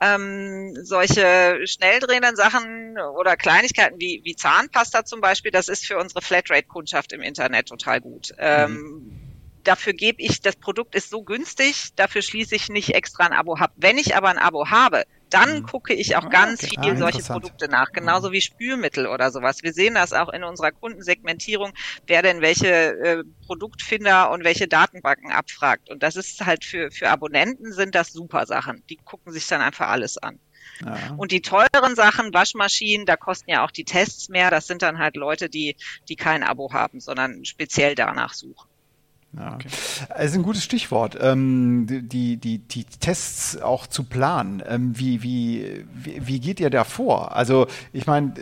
Ähm, 0.00 0.74
solche 0.82 1.58
schnell 1.66 2.00
drehenden 2.00 2.36
Sachen 2.36 2.96
oder 3.18 3.36
Kleinigkeiten 3.36 4.00
wie, 4.00 4.22
wie 4.24 4.34
Zahnpasta 4.34 5.04
zum 5.04 5.20
Beispiel, 5.20 5.50
das 5.50 5.68
ist 5.68 5.86
für 5.86 5.98
unsere 5.98 6.22
Flatrate-Kundschaft 6.22 7.12
im 7.12 7.20
Internet 7.20 7.68
total 7.68 8.00
gut. 8.00 8.32
Ähm, 8.38 8.72
mhm 8.72 9.21
dafür 9.64 9.92
gebe 9.92 10.22
ich, 10.22 10.40
das 10.40 10.56
Produkt 10.56 10.94
ist 10.94 11.10
so 11.10 11.22
günstig, 11.22 11.94
dafür 11.96 12.22
schließe 12.22 12.54
ich 12.54 12.68
nicht 12.68 12.94
extra 12.94 13.26
ein 13.26 13.32
Abo 13.32 13.54
ab. 13.54 13.72
Wenn 13.76 13.98
ich 13.98 14.16
aber 14.16 14.28
ein 14.28 14.38
Abo 14.38 14.70
habe, 14.70 15.04
dann 15.30 15.60
mhm. 15.60 15.62
gucke 15.66 15.94
ich 15.94 16.16
auch 16.16 16.26
ah, 16.26 16.28
ganz 16.28 16.62
okay. 16.62 16.78
viel 16.82 16.92
ah, 16.92 16.96
solche 16.96 17.22
Produkte 17.22 17.68
nach, 17.68 17.92
genauso 17.92 18.28
mhm. 18.28 18.32
wie 18.32 18.40
Spülmittel 18.40 19.06
oder 19.06 19.30
sowas. 19.30 19.62
Wir 19.62 19.72
sehen 19.72 19.94
das 19.94 20.12
auch 20.12 20.28
in 20.28 20.44
unserer 20.44 20.72
Kundensegmentierung, 20.72 21.72
wer 22.06 22.22
denn 22.22 22.40
welche 22.40 22.68
äh, 22.68 23.24
Produktfinder 23.46 24.30
und 24.30 24.44
welche 24.44 24.68
Datenbanken 24.68 25.32
abfragt. 25.32 25.90
Und 25.90 26.02
das 26.02 26.16
ist 26.16 26.44
halt 26.44 26.64
für, 26.64 26.90
für 26.90 27.08
Abonnenten 27.08 27.72
sind 27.72 27.94
das 27.94 28.12
super 28.12 28.46
Sachen. 28.46 28.82
Die 28.90 28.96
gucken 28.96 29.32
sich 29.32 29.46
dann 29.46 29.62
einfach 29.62 29.88
alles 29.88 30.18
an. 30.18 30.38
Ja. 30.84 31.14
Und 31.16 31.32
die 31.32 31.42
teuren 31.42 31.94
Sachen, 31.94 32.32
Waschmaschinen, 32.32 33.06
da 33.06 33.16
kosten 33.16 33.50
ja 33.50 33.64
auch 33.64 33.70
die 33.70 33.84
Tests 33.84 34.28
mehr. 34.28 34.50
Das 34.50 34.66
sind 34.66 34.82
dann 34.82 34.98
halt 34.98 35.16
Leute, 35.16 35.48
die, 35.48 35.76
die 36.08 36.16
kein 36.16 36.42
Abo 36.42 36.72
haben, 36.72 37.00
sondern 37.00 37.44
speziell 37.44 37.94
danach 37.94 38.34
suchen. 38.34 38.71
Ja. 39.34 39.54
Okay. 39.54 39.68
Es 40.14 40.32
ist 40.32 40.36
ein 40.36 40.42
gutes 40.42 40.62
Stichwort, 40.62 41.16
ähm, 41.18 41.86
die, 41.88 42.36
die, 42.36 42.58
die 42.58 42.84
Tests 42.84 43.60
auch 43.62 43.86
zu 43.86 44.04
planen. 44.04 44.62
Ähm, 44.68 44.92
wie, 44.94 45.22
wie, 45.22 45.86
wie, 45.94 46.38
geht 46.38 46.60
ihr 46.60 46.68
da 46.68 46.84
vor? 46.84 47.34
Also 47.34 47.66
ich 47.94 48.06
meine, 48.06 48.34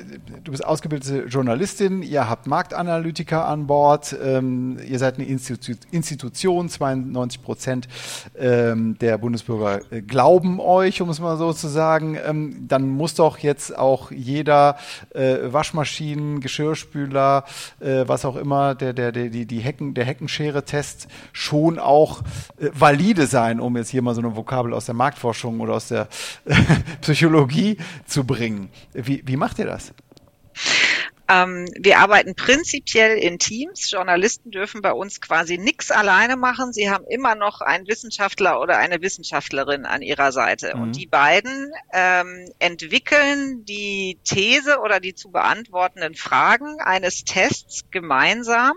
du 0.43 0.51
bist 0.51 0.65
ausgebildete 0.65 1.27
Journalistin, 1.29 2.03
ihr 2.03 2.29
habt 2.29 2.49
Marktanalytiker 2.49 3.47
an 3.47 3.69
Bord, 3.69 4.17
ähm, 4.21 4.81
ihr 4.85 4.99
seid 4.99 5.17
eine 5.17 5.27
Institu 5.27 5.75
Institution, 5.93 6.69
92 6.69 7.41
Prozent 7.41 7.89
ähm, 8.37 8.99
der 8.99 9.17
Bundesbürger 9.19 9.93
äh, 9.93 10.03
glauben 10.03 10.59
euch, 10.59 11.01
um 11.03 11.11
es 11.11 11.21
mal 11.21 11.37
so 11.37 11.53
zu 11.53 11.69
sagen. 11.69 12.19
Ähm, 12.27 12.67
dann 12.67 12.89
muss 12.89 13.15
doch 13.15 13.39
jetzt 13.39 13.79
auch 13.79 14.11
jeder 14.11 14.77
äh, 15.15 15.37
Waschmaschinen, 15.45 16.41
Geschirrspüler, 16.41 17.45
äh, 17.79 18.09
was 18.09 18.25
auch 18.25 18.35
immer, 18.35 18.75
der, 18.75 18.93
der, 18.93 19.13
der, 19.13 19.29
die, 19.29 19.47
die 19.47 19.61
Hecken, 19.61 19.95
der 19.95 20.05
Heckenschere 20.05 20.65
testen 20.65 20.80
Test 20.81 21.09
schon 21.33 21.79
auch 21.79 22.23
äh, 22.59 22.71
valide 22.73 23.27
sein, 23.27 23.61
um 23.61 23.77
jetzt 23.77 23.91
hier 23.91 24.03
mal 24.03 24.15
so 24.15 24.23
eine 24.23 24.35
Vokabel 24.35 24.73
aus 24.73 24.87
der 24.87 24.95
Marktforschung 24.95 25.61
oder 25.61 25.75
aus 25.75 25.89
der 25.89 26.09
Psychologie 27.03 27.77
zu 28.07 28.25
bringen. 28.25 28.71
Wie, 28.95 29.23
wie 29.27 29.37
macht 29.37 29.59
ihr 29.59 29.67
das? 29.67 29.93
Ähm, 31.29 31.69
wir 31.79 31.99
arbeiten 31.99 32.35
prinzipiell 32.35 33.17
in 33.17 33.39
Teams. 33.39 33.91
Journalisten 33.91 34.51
dürfen 34.51 34.83
bei 34.83 34.93
uns 34.93 35.21
quasi 35.21 35.59
nichts 35.59 35.91
alleine 35.91 36.37
machen. 36.37 36.73
Sie 36.73 36.91
haben 36.91 37.05
immer 37.09 37.37
noch 37.37 37.61
einen 37.61 37.87
Wissenschaftler 37.87 38.61
oder 38.61 38.79
eine 38.79 39.01
Wissenschaftlerin 39.01 39.85
an 39.85 40.03
ihrer 40.03 40.33
Seite. 40.33 40.73
Mhm. 40.75 40.83
Und 40.83 40.97
die 40.97 41.07
beiden 41.07 41.73
ähm, 41.93 42.47
entwickeln 42.59 43.65
die 43.65 44.19
These 44.25 44.81
oder 44.81 44.99
die 44.99 45.15
zu 45.15 45.31
beantwortenden 45.31 46.15
Fragen 46.15 46.81
eines 46.81 47.25
Tests 47.25 47.83
gemeinsam 47.91 48.73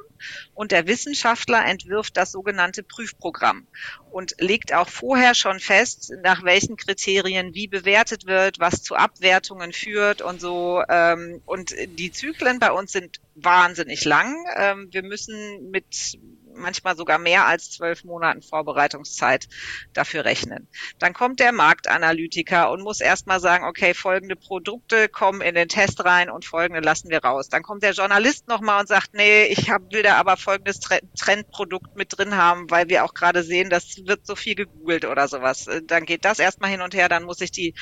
und 0.54 0.72
der 0.72 0.88
Wissenschaftler 0.88 1.66
entwirft 1.66 2.18
das 2.18 2.32
sogenannte 2.32 2.84
Prüfprogramm 2.84 3.68
und 4.12 4.36
legt 4.40 4.74
auch 4.74 4.90
vorher 4.90 5.34
schon 5.34 5.60
fest, 5.60 6.14
nach 6.22 6.44
welchen 6.44 6.78
Kriterien 6.78 7.54
wie 7.54 7.68
bewertet 7.68 8.26
wird, 8.26 8.60
was 8.60 8.84
zu 8.84 8.96
Abwertungen 8.96 9.74
führt 9.74 10.22
und 10.22 10.40
so. 10.40 10.84
Ähm, 10.88 11.42
und 11.46 11.74
die 11.98 12.12
Zyklen 12.12 12.60
bei 12.60 12.72
uns 12.72 12.92
sind 12.92 13.20
wahnsinnig 13.36 14.06
lang. 14.06 14.36
Ähm, 14.56 14.90
wir 14.92 15.04
müssen 15.04 15.72
mit 15.72 16.18
manchmal 16.56 16.96
sogar 16.96 17.20
mehr 17.20 17.46
als 17.46 17.72
zwölf 17.72 18.04
Monaten 18.04 18.42
Vorbereitungszeit 18.42 19.48
dafür 19.94 20.26
rechnen. 20.26 20.68
Dann 21.00 21.14
kommt 21.14 21.40
der 21.40 21.52
Marktanalytiker 21.52 22.72
und 22.72 22.82
muss 22.82 23.02
erstmal 23.02 23.40
sagen, 23.40 23.66
okay, 23.66 23.94
folgende 23.94 24.36
Produkte 24.36 25.10
kommen 25.10 25.42
in 25.42 25.56
den 25.56 25.68
Test 25.68 26.04
rein 26.04 26.30
und 26.30 26.46
folgende 26.46 26.82
lassen 26.82 27.10
wir 27.10 27.24
raus. 27.24 27.50
Dann 27.50 27.64
kommt 27.64 27.84
der 27.84 27.94
Journalist 27.94 28.48
nochmal 28.48 28.82
und 28.82 28.88
sagt, 28.88 29.14
nee, 29.14 29.46
ich 29.46 29.70
hab, 29.70 29.92
will 29.92 30.04
da 30.04 30.16
aber 30.16 30.38
folgendes 30.38 30.80
Trendprodukt 30.80 31.96
mit 31.96 32.18
drin 32.18 32.36
haben, 32.36 32.70
weil 32.70 32.90
wir 32.90 33.04
auch 33.06 33.14
gerade 33.14 33.44
sehen, 33.44 33.70
das 33.70 34.06
wird 34.06 34.26
so 34.26 34.36
viel 34.36 34.56
gegoogelt 34.56 35.06
oder 35.06 35.28
sowas. 35.28 35.68
Dann 35.86 36.06
geht 36.06 36.26
das 36.26 36.40
erstmal 36.40 36.72
hin 36.72 36.82
und 36.82 36.94
her, 36.94 37.10
dann 37.10 37.24
muss 37.24 37.42
ich 37.42 37.52
die 37.52 37.74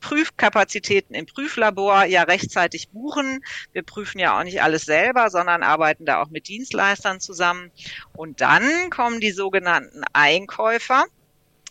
Prüfkapazitäten 0.00 1.14
im 1.14 1.26
Prüflabor 1.26 2.04
ja 2.04 2.22
rechtzeitig 2.22 2.90
buchen. 2.90 3.40
Wir 3.72 3.82
prüfen 3.82 4.18
ja 4.18 4.38
auch 4.38 4.44
nicht 4.44 4.62
alles 4.62 4.82
selber, 4.82 5.30
sondern 5.30 5.62
arbeiten 5.62 6.04
da 6.04 6.22
auch 6.22 6.30
mit 6.30 6.48
Dienstleistern 6.48 7.20
zusammen. 7.20 7.70
Und 8.18 8.40
dann 8.40 8.90
kommen 8.90 9.20
die 9.20 9.30
sogenannten 9.30 10.02
Einkäufer 10.12 11.04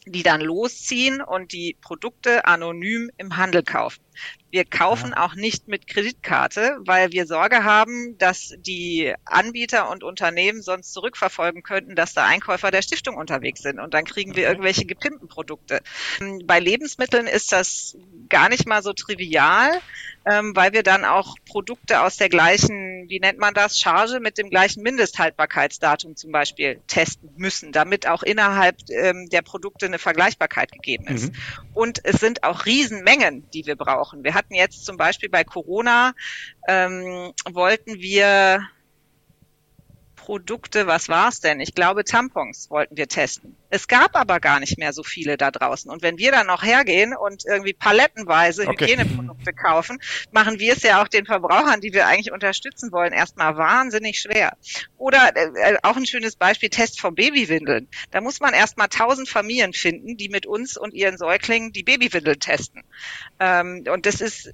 die 0.10 0.24
dann 0.24 0.42
losziehen 0.42 1.22
und 1.22 1.52
die 1.52 1.76
Produkte 1.82 2.46
anonym 2.46 3.10
im 3.18 3.36
Handel 3.36 3.64
kaufen. 3.64 4.02
Wir 4.50 4.64
kaufen 4.64 5.12
ja. 5.16 5.26
auch 5.26 5.36
nicht 5.36 5.68
mit 5.68 5.88
Kreditkarte, 5.88 6.78
weil 6.86 7.12
wir 7.12 7.28
Sorge 7.28 7.64
haben, 7.64 8.18
dass 8.18 8.54
die 8.60 9.14
Anbieter 9.26 9.90
und 9.90 10.04
Unternehmen 10.04 10.62
sonst 10.62 10.94
zurückverfolgen 10.94 11.64
könnten, 11.64 11.96
dass 11.96 12.14
da 12.14 12.26
Einkäufer 12.26 12.72
der 12.72 12.82
Stiftung 12.82 13.18
unterwegs 13.18 13.62
sind 13.62 13.80
und 13.80 13.94
dann 13.94 14.06
kriegen 14.06 14.36
wir 14.36 14.48
irgendwelche 14.48 14.86
gepimpten 14.86 15.28
Produkte. 15.28 15.82
Bei 16.46 16.60
Lebensmitteln 16.60 17.28
ist 17.28 17.52
das 17.52 17.98
gar 18.30 18.48
nicht 18.50 18.66
mal 18.66 18.82
so 18.82 18.94
trivial, 18.94 19.82
ähm, 20.30 20.56
weil 20.56 20.74
wir 20.74 20.84
dann 20.84 21.06
auch 21.06 21.36
Produkte 21.46 22.02
aus 22.02 22.18
der 22.18 22.30
gleichen, 22.30 23.10
wie 23.10 23.20
nennt 23.20 23.40
man 23.40 23.54
das, 23.54 23.80
Charge 23.80 24.20
mit 24.20 24.38
dem 24.38 24.50
gleichen 24.50 24.82
Mindesthaltbarkeitsdatum 24.84 26.16
zum 26.16 26.32
Beispiel 26.32 26.82
testen 26.88 27.30
müssen, 27.38 27.72
damit 27.72 28.08
auch 28.08 28.24
innerhalb 28.24 28.78
ähm, 28.90 29.30
der 29.30 29.42
Produkte 29.42 29.86
eine 29.86 30.00
Vergleichbarkeit 30.00 30.72
gegeben 30.72 31.08
ist. 31.08 31.32
Mhm. 31.32 31.38
Und 31.74 32.02
es 32.04 32.20
sind 32.20 32.44
auch 32.44 32.66
Riesenmengen, 32.66 33.50
die 33.52 33.66
wir 33.66 33.76
brauchen. 33.76 34.07
Wir 34.14 34.34
hatten 34.34 34.54
jetzt 34.54 34.86
zum 34.86 34.98
Beispiel 34.98 35.30
bei 35.30 35.44
Corona, 35.44 36.14
ähm, 36.68 37.34
wollten 37.50 38.00
wir 38.00 38.68
Produkte, 40.28 40.88
was 40.88 41.08
war's 41.08 41.40
denn? 41.40 41.62
Ich 41.62 41.74
glaube, 41.74 42.04
Tampons 42.04 42.70
wollten 42.70 42.98
wir 42.98 43.08
testen. 43.08 43.56
Es 43.70 43.88
gab 43.88 44.14
aber 44.18 44.42
gar 44.42 44.60
nicht 44.60 44.78
mehr 44.78 44.92
so 44.92 45.02
viele 45.02 45.38
da 45.38 45.52
draußen. 45.52 45.90
Und 45.90 46.02
wenn 46.02 46.18
wir 46.18 46.34
dann 46.34 46.48
noch 46.48 46.64
hergehen 46.64 47.16
und 47.16 47.46
irgendwie 47.46 47.72
palettenweise 47.72 48.68
okay. 48.68 48.88
Hygieneprodukte 48.88 49.54
kaufen, 49.54 50.00
machen 50.34 50.60
wir 50.60 50.74
es 50.74 50.84
ja 50.84 51.02
auch 51.02 51.08
den 51.08 51.26
Verbrauchern, 51.26 51.80
die 51.80 51.94
wir 51.94 52.08
eigentlich 52.08 52.34
unterstützen 52.34 52.92
wollen, 52.92 53.14
erstmal 53.14 53.56
wahnsinnig 53.56 54.20
schwer. 54.20 54.58
Oder 54.98 55.32
äh, 55.34 55.78
auch 55.84 55.96
ein 55.96 56.06
schönes 56.06 56.36
Beispiel, 56.36 56.68
Test 56.68 57.00
von 57.00 57.16
Babywindeln. 57.16 57.88
Da 58.12 58.20
muss 58.20 58.42
man 58.42 58.54
erstmal 58.54 58.90
tausend 58.90 59.30
Familien 59.30 59.72
finden, 59.72 60.18
die 60.18 60.28
mit 60.28 60.46
uns 60.46 60.76
und 60.76 60.94
ihren 60.94 61.18
Säuglingen 61.18 61.72
die 61.72 61.84
Babywindeln 61.84 62.42
testen. 62.42 62.84
Ähm, 63.40 63.86
und 63.90 64.06
das 64.06 64.20
ist 64.20 64.52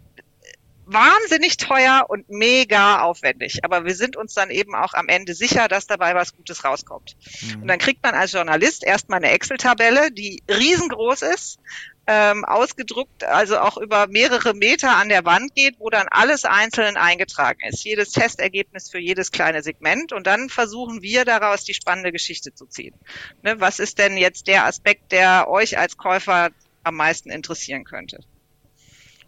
wahnsinnig 0.85 1.57
teuer 1.57 2.05
und 2.07 2.29
mega 2.29 3.01
aufwendig. 3.01 3.63
Aber 3.63 3.85
wir 3.85 3.95
sind 3.95 4.15
uns 4.15 4.33
dann 4.33 4.49
eben 4.49 4.75
auch 4.75 4.93
am 4.93 5.07
Ende 5.07 5.33
sicher, 5.33 5.67
dass 5.67 5.87
dabei 5.87 6.15
was 6.15 6.35
Gutes 6.35 6.63
rauskommt. 6.63 7.15
Mhm. 7.41 7.61
Und 7.61 7.67
dann 7.67 7.79
kriegt 7.79 8.03
man 8.03 8.15
als 8.15 8.31
Journalist 8.31 8.83
erstmal 8.83 9.17
eine 9.17 9.31
Excel-Tabelle, 9.31 10.11
die 10.11 10.43
riesengroß 10.49 11.21
ist, 11.21 11.59
ähm, 12.05 12.43
ausgedruckt, 12.43 13.23
also 13.23 13.59
auch 13.59 13.77
über 13.77 14.07
mehrere 14.07 14.53
Meter 14.53 14.97
an 14.97 15.07
der 15.07 15.23
Wand 15.23 15.55
geht, 15.55 15.79
wo 15.79 15.89
dann 15.89 16.07
alles 16.11 16.43
einzeln 16.43 16.97
eingetragen 16.97 17.61
ist. 17.67 17.85
Jedes 17.85 18.11
Testergebnis 18.11 18.89
für 18.89 18.99
jedes 18.99 19.31
kleine 19.31 19.63
Segment. 19.63 20.11
Und 20.11 20.27
dann 20.27 20.49
versuchen 20.49 21.01
wir 21.01 21.23
daraus 21.23 21.63
die 21.63 21.73
spannende 21.73 22.11
Geschichte 22.11 22.53
zu 22.53 22.65
ziehen. 22.65 22.95
Ne, 23.41 23.59
was 23.59 23.79
ist 23.79 23.99
denn 23.99 24.17
jetzt 24.17 24.47
der 24.47 24.65
Aspekt, 24.65 25.11
der 25.13 25.47
euch 25.47 25.77
als 25.77 25.95
Käufer 25.95 26.49
am 26.83 26.95
meisten 26.95 27.29
interessieren 27.29 27.85
könnte? 27.85 28.19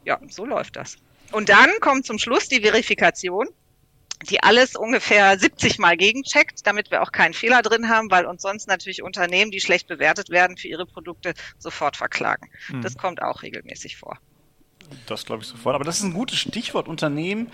Ja, 0.03 0.19
so 0.29 0.45
läuft 0.45 0.75
das. 0.75 0.97
Und 1.31 1.49
dann 1.49 1.69
kommt 1.81 2.05
zum 2.05 2.17
Schluss 2.19 2.47
die 2.47 2.61
Verifikation, 2.61 3.47
die 4.29 4.41
alles 4.41 4.75
ungefähr 4.75 5.37
70 5.37 5.79
Mal 5.79 5.97
gegencheckt, 5.97 6.65
damit 6.65 6.91
wir 6.91 7.01
auch 7.01 7.11
keinen 7.11 7.33
Fehler 7.33 7.61
drin 7.61 7.89
haben, 7.89 8.09
weil 8.09 8.25
uns 8.25 8.41
sonst 8.41 8.67
natürlich 8.67 9.03
Unternehmen, 9.03 9.51
die 9.51 9.59
schlecht 9.59 9.87
bewertet 9.87 10.29
werden 10.29 10.57
für 10.57 10.67
ihre 10.67 10.85
Produkte, 10.85 11.33
sofort 11.57 11.97
verklagen. 11.97 12.49
Mhm. 12.69 12.81
Das 12.81 12.97
kommt 12.97 13.21
auch 13.21 13.43
regelmäßig 13.43 13.97
vor. 13.97 14.17
Das 15.07 15.25
glaube 15.25 15.41
ich 15.43 15.47
sofort. 15.47 15.75
Aber 15.75 15.83
das 15.83 15.97
ist 15.97 16.03
ein 16.03 16.13
gutes 16.13 16.39
Stichwort 16.39 16.87
Unternehmen. 16.87 17.51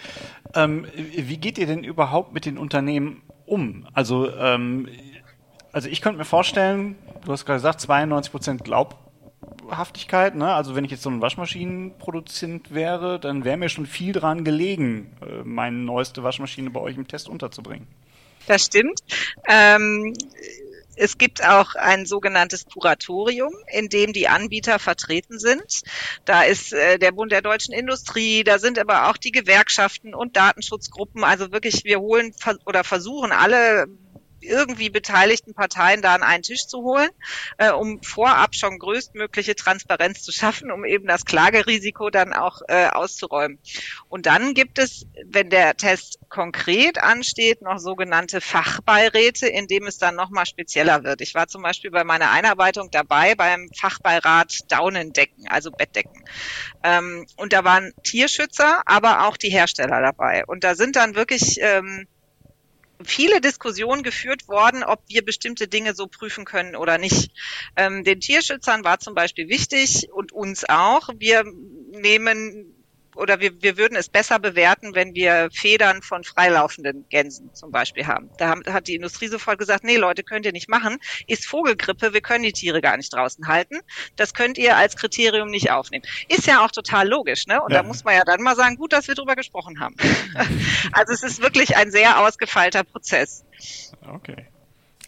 Ähm, 0.54 0.86
wie 0.96 1.38
geht 1.38 1.58
ihr 1.58 1.68
denn 1.68 1.84
überhaupt 1.84 2.34
mit 2.34 2.46
den 2.46 2.58
Unternehmen 2.58 3.24
um? 3.46 3.88
Also, 3.94 4.34
ähm, 4.36 4.90
also 5.72 5.88
ich 5.88 6.02
könnte 6.02 6.18
mir 6.18 6.26
vorstellen, 6.26 6.98
du 7.26 7.32
hast 7.32 7.46
gerade 7.46 7.58
gesagt, 7.58 7.82
92 7.82 8.32
Prozent 8.32 8.64
Glaub 8.64 9.01
Haftigkeit. 9.78 10.36
Ne? 10.36 10.54
Also 10.54 10.76
wenn 10.76 10.86
ich 10.86 10.92
jetzt 10.92 11.04
so 11.04 11.10
ein 11.10 11.22
Waschmaschinenproduzent 11.22 12.74
wäre, 12.74 13.20
dann 13.20 13.44
wäre 13.44 13.58
mir 13.58 13.70
schon 13.70 13.86
viel 13.86 14.14
dran 14.14 14.44
gelegen, 14.44 15.16
äh, 15.22 15.44
meine 15.44 15.78
neueste 15.78 16.24
Waschmaschine 16.24 16.70
bei 16.70 16.80
euch 16.80 16.98
im 16.98 17.08
Test 17.08 17.30
unterzubringen. 17.30 17.88
Das 18.48 18.66
stimmt. 18.66 19.02
Ähm, 19.48 20.14
es 20.96 21.18
gibt 21.18 21.44
auch 21.44 21.76
ein 21.76 22.06
sogenanntes 22.06 22.66
Kuratorium, 22.66 23.54
in 23.72 23.90
dem 23.90 24.14
die 24.14 24.28
Anbieter 24.28 24.78
vertreten 24.78 25.40
sind. 25.40 25.82
Da 26.26 26.44
ist 26.44 26.74
äh, 26.74 27.00
der 27.00 27.12
Bund 27.12 27.32
der 27.32 27.42
deutschen 27.42 27.74
Industrie, 27.74 28.44
da 28.44 28.60
sind 28.60 28.78
aber 28.78 29.10
auch 29.10 29.18
die 29.18 29.32
Gewerkschaften 29.32 30.14
und 30.14 30.36
Datenschutzgruppen. 30.36 31.24
Also 31.24 31.52
wirklich, 31.52 31.84
wir 31.86 32.00
holen 32.00 32.34
oder 32.66 32.84
versuchen 32.84 33.32
alle 33.32 33.88
irgendwie 34.42 34.90
beteiligten 34.90 35.54
Parteien 35.54 36.02
da 36.02 36.16
an 36.16 36.24
einen 36.24 36.44
Tisch 36.44 36.68
zu 36.68 36.80
holen, 36.80 37.10
äh, 37.58 37.72
um 37.72 38.02
vorab 38.04 38.56
schon 38.56 38.80
größtmögliche 38.80 39.56
Transparenz 39.56 40.24
zu 40.24 40.32
schaffen, 40.32 40.72
um 40.72 40.86
eben 40.86 41.08
das 41.08 41.26
Klagerisiko 41.26 42.10
dann 42.10 42.34
auch 42.34 42.62
äh, 42.68 42.88
auszuräumen. 42.88 43.60
Und 44.10 44.26
dann 44.26 44.54
gibt 44.54 44.80
es, 44.80 45.06
wenn 45.26 45.50
der 45.50 45.76
Test 45.76 46.20
konkret 46.30 46.98
ansteht, 46.98 47.62
noch 47.62 47.78
sogenannte 47.78 48.42
Fachbeiräte, 48.42 49.48
in 49.48 49.68
dem 49.68 49.88
es 49.88 49.98
dann 49.98 50.16
nochmal 50.16 50.46
spezieller 50.46 51.04
wird. 51.04 51.22
Ich 51.22 51.36
war 51.36 51.48
zum 51.48 51.62
Beispiel 51.62 51.92
bei 51.92 52.04
meiner 52.04 52.32
Einarbeitung 52.32 52.90
dabei 52.92 53.36
beim 53.36 53.70
Fachbeirat 53.78 54.72
Daunendecken, 54.72 55.48
also 55.48 55.72
Bettdecken. 55.72 56.24
Ähm, 56.84 57.26
und 57.36 57.54
da 57.54 57.64
waren 57.64 57.94
Tierschützer, 58.04 58.82
aber 58.86 59.28
auch 59.28 59.38
die 59.38 59.50
Hersteller 59.50 60.02
dabei. 60.02 60.46
Und 60.46 60.64
da 60.64 60.76
sind 60.76 60.96
dann 60.96 61.16
wirklich 61.16 61.58
ähm, 61.62 62.08
viele 63.06 63.42
Diskussionen 63.42 64.04
geführt 64.04 64.48
worden, 64.48 64.84
ob 64.84 65.02
wir 65.08 65.24
bestimmte 65.24 65.68
Dinge 65.68 65.94
so 65.94 66.08
prüfen 66.08 66.46
können 66.46 66.76
oder 66.76 66.98
nicht. 66.98 67.32
Ähm, 67.76 68.04
den 68.04 68.20
Tierschützern 68.20 68.84
war 68.84 69.00
zum 69.00 69.16
Beispiel 69.16 69.50
wichtig 69.50 70.10
und 70.12 70.32
uns 70.32 70.68
auch. 70.68 71.10
Wir 71.18 71.44
nehmen 71.92 72.81
oder 73.16 73.40
wir, 73.40 73.62
wir 73.62 73.78
würden 73.78 73.96
es 73.96 74.10
besser 74.10 74.40
bewerten, 74.40 74.96
wenn 74.96 75.14
wir 75.14 75.50
Federn 75.52 76.02
von 76.02 76.24
freilaufenden 76.24 77.06
Gänsen 77.10 77.54
zum 77.54 77.72
Beispiel 77.72 78.08
haben. 78.08 78.30
Da 78.38 78.50
haben, 78.50 78.64
hat 78.72 78.88
die 78.88 78.96
Industrie 78.96 79.28
sofort 79.28 79.60
gesagt, 79.60 79.84
nee 79.84 79.98
Leute, 79.98 80.24
könnt 80.24 80.46
ihr 80.46 80.52
nicht 80.52 80.70
machen. 80.70 80.98
Ist 81.28 81.46
Vogelgrippe, 81.46 82.14
wir 82.14 82.22
können 82.22 82.44
die 82.44 82.54
Tiere 82.54 82.82
gar 82.82 82.98
nicht 82.98 83.14
draußen 83.14 83.48
halten. 83.48 83.80
Das 84.16 84.34
könnt 84.34 84.58
ihr 84.58 84.78
als 84.78 84.96
Kriterium 84.96 85.50
nicht 85.50 85.72
aufnehmen. 85.72 86.04
Ist 86.30 86.48
ja 86.48 86.64
auch 86.66 86.72
total 86.72 87.08
logisch, 87.08 87.48
ne? 87.48 87.62
Und 87.62 87.72
ja. 87.72 87.82
da 87.82 87.84
muss 87.84 88.04
man 88.04 88.16
ja 88.16 88.24
dann 88.24 88.42
mal 88.42 88.56
sagen, 88.56 88.76
gut, 88.76 88.94
dass 88.94 89.08
wir 89.08 89.16
drüber 89.16 89.36
gesprochen 89.36 89.80
haben. 89.80 89.96
also 90.94 91.14
es 91.14 91.24
ist 91.24 91.42
wirklich 91.42 91.76
ein 91.76 91.92
sehr 91.92 92.20
ausgefeilter 92.20 92.84
Prozess. 92.84 93.44
Okay. 94.08 94.51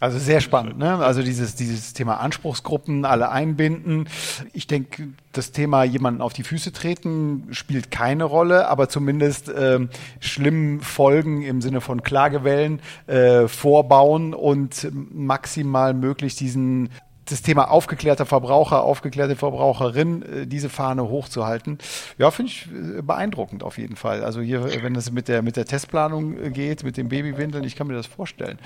Also 0.03 0.19
sehr 0.19 0.41
spannend, 0.41 0.77
ne? 0.79 0.97
Also 0.97 1.23
dieses, 1.23 1.55
dieses 1.55 1.93
Thema 1.93 2.19
Anspruchsgruppen, 2.19 3.05
alle 3.05 3.29
einbinden. 3.29 4.09
Ich 4.51 4.67
denke, 4.67 5.07
das 5.31 5.53
Thema 5.53 5.85
jemanden 5.85 6.21
auf 6.21 6.33
die 6.33 6.43
Füße 6.43 6.73
treten 6.73 7.47
spielt 7.51 7.89
keine 7.89 8.25
Rolle, 8.25 8.67
aber 8.67 8.89
zumindest 8.89 9.49
ähm, 9.57 9.87
schlimmen 10.19 10.81
Folgen 10.81 11.41
im 11.43 11.61
Sinne 11.61 11.79
von 11.79 12.03
Klagewellen 12.03 12.81
äh, 13.07 13.47
vorbauen 13.47 14.33
und 14.33 14.89
maximal 14.91 15.93
möglich 15.93 16.35
diesen 16.35 16.89
das 17.25 17.41
Thema 17.41 17.71
aufgeklärter 17.71 18.25
Verbraucher, 18.25 18.83
aufgeklärte 18.83 19.35
Verbraucherin, 19.35 20.21
äh, 20.23 20.47
diese 20.47 20.69
Fahne 20.69 21.07
hochzuhalten. 21.07 21.77
Ja, 22.17 22.31
finde 22.31 22.51
ich 22.51 22.67
äh, 22.67 23.01
beeindruckend 23.01 23.63
auf 23.63 23.77
jeden 23.77 23.95
Fall. 23.95 24.23
Also 24.23 24.41
hier, 24.41 24.83
wenn 24.83 24.95
es 24.95 25.11
mit 25.11 25.27
der, 25.27 25.41
mit 25.41 25.55
der 25.55 25.65
Testplanung 25.65 26.37
äh, 26.37 26.49
geht, 26.49 26.83
mit 26.83 26.97
den 26.97 27.09
Babywindeln, 27.09 27.63
ich 27.63 27.75
kann 27.75 27.87
mir 27.87 27.93
das 27.93 28.07
vorstellen. 28.07 28.59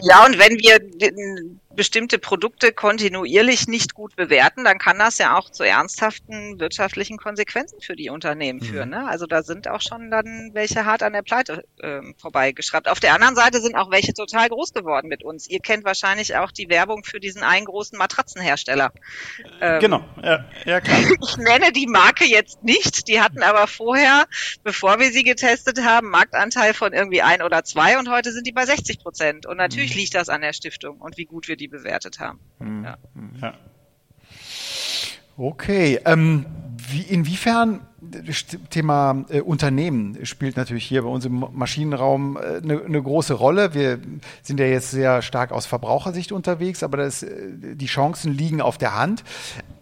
Ja, 0.00 0.24
und 0.24 0.38
wenn 0.38 0.58
wir 0.58 0.78
bestimmte 1.74 2.18
Produkte 2.18 2.72
kontinuierlich 2.72 3.66
nicht 3.68 3.94
gut 3.94 4.16
bewerten, 4.16 4.64
dann 4.64 4.78
kann 4.78 4.98
das 4.98 5.18
ja 5.18 5.36
auch 5.36 5.50
zu 5.50 5.62
ernsthaften 5.62 6.60
wirtschaftlichen 6.60 7.16
Konsequenzen 7.16 7.80
für 7.80 7.96
die 7.96 8.10
Unternehmen 8.10 8.60
mhm. 8.60 8.64
führen. 8.64 8.90
Ne? 8.90 9.06
Also 9.06 9.26
da 9.26 9.42
sind 9.42 9.68
auch 9.68 9.80
schon 9.80 10.10
dann 10.10 10.50
welche 10.52 10.84
hart 10.84 11.02
an 11.02 11.12
der 11.12 11.22
Pleite 11.22 11.64
äh, 11.78 12.00
vorbeigeschraubt. 12.18 12.88
Auf 12.88 13.00
der 13.00 13.14
anderen 13.14 13.34
Seite 13.34 13.60
sind 13.60 13.74
auch 13.76 13.90
welche 13.90 14.12
total 14.12 14.48
groß 14.48 14.72
geworden 14.72 15.08
mit 15.08 15.24
uns. 15.24 15.48
Ihr 15.48 15.60
kennt 15.60 15.84
wahrscheinlich 15.84 16.36
auch 16.36 16.52
die 16.52 16.68
Werbung 16.68 17.04
für 17.04 17.20
diesen 17.20 17.42
einen 17.42 17.66
großen 17.66 17.96
Matratzenhersteller. 17.98 18.92
Ähm, 19.60 19.80
genau, 19.80 20.04
ja, 20.22 20.44
ja 20.64 20.80
klar. 20.80 20.98
Ich 21.22 21.36
nenne 21.36 21.72
die 21.72 21.86
Marke 21.86 22.24
jetzt 22.24 22.62
nicht. 22.62 23.08
Die 23.08 23.20
hatten 23.20 23.42
aber 23.42 23.66
vorher, 23.66 24.26
bevor 24.62 24.98
wir 24.98 25.10
sie 25.10 25.22
getestet 25.22 25.82
haben, 25.84 26.10
Marktanteil 26.10 26.74
von 26.74 26.92
irgendwie 26.92 27.22
ein 27.22 27.42
oder 27.42 27.64
zwei 27.64 27.98
und 27.98 28.10
heute 28.10 28.32
sind 28.32 28.46
die 28.46 28.52
bei 28.52 28.66
60 28.66 28.98
Prozent. 28.98 29.46
Und 29.46 29.56
natürlich 29.56 29.92
mhm. 29.92 30.00
liegt 30.00 30.14
das 30.14 30.28
an 30.28 30.40
der 30.40 30.52
Stiftung 30.52 30.98
und 30.98 31.16
wie 31.16 31.24
gut 31.24 31.48
wir 31.48 31.56
die 31.56 31.61
bewertet 31.68 32.20
haben. 32.20 32.38
Mhm. 32.58 32.84
Ja. 32.84 32.96
ja. 33.40 33.54
Okay, 35.36 35.98
ähm, 36.04 36.46
wie, 36.88 37.02
inwiefern 37.02 37.80
Thema 38.70 39.24
äh, 39.28 39.40
Unternehmen 39.40 40.26
spielt 40.26 40.56
natürlich 40.56 40.84
hier 40.84 41.02
bei 41.02 41.08
uns 41.08 41.24
im 41.24 41.46
Maschinenraum 41.52 42.36
eine, 42.36 42.74
äh, 42.74 42.84
eine, 42.84 43.02
große 43.02 43.34
Rolle. 43.34 43.74
Wir 43.74 44.00
sind 44.42 44.58
ja 44.58 44.66
jetzt 44.66 44.90
sehr 44.90 45.22
stark 45.22 45.52
aus 45.52 45.66
Verbrauchersicht 45.66 46.32
unterwegs, 46.32 46.82
aber 46.82 46.96
das, 46.96 47.22
äh, 47.22 47.30
die 47.74 47.86
Chancen 47.86 48.32
liegen 48.36 48.60
auf 48.60 48.76
der 48.76 48.98
Hand. 48.98 49.22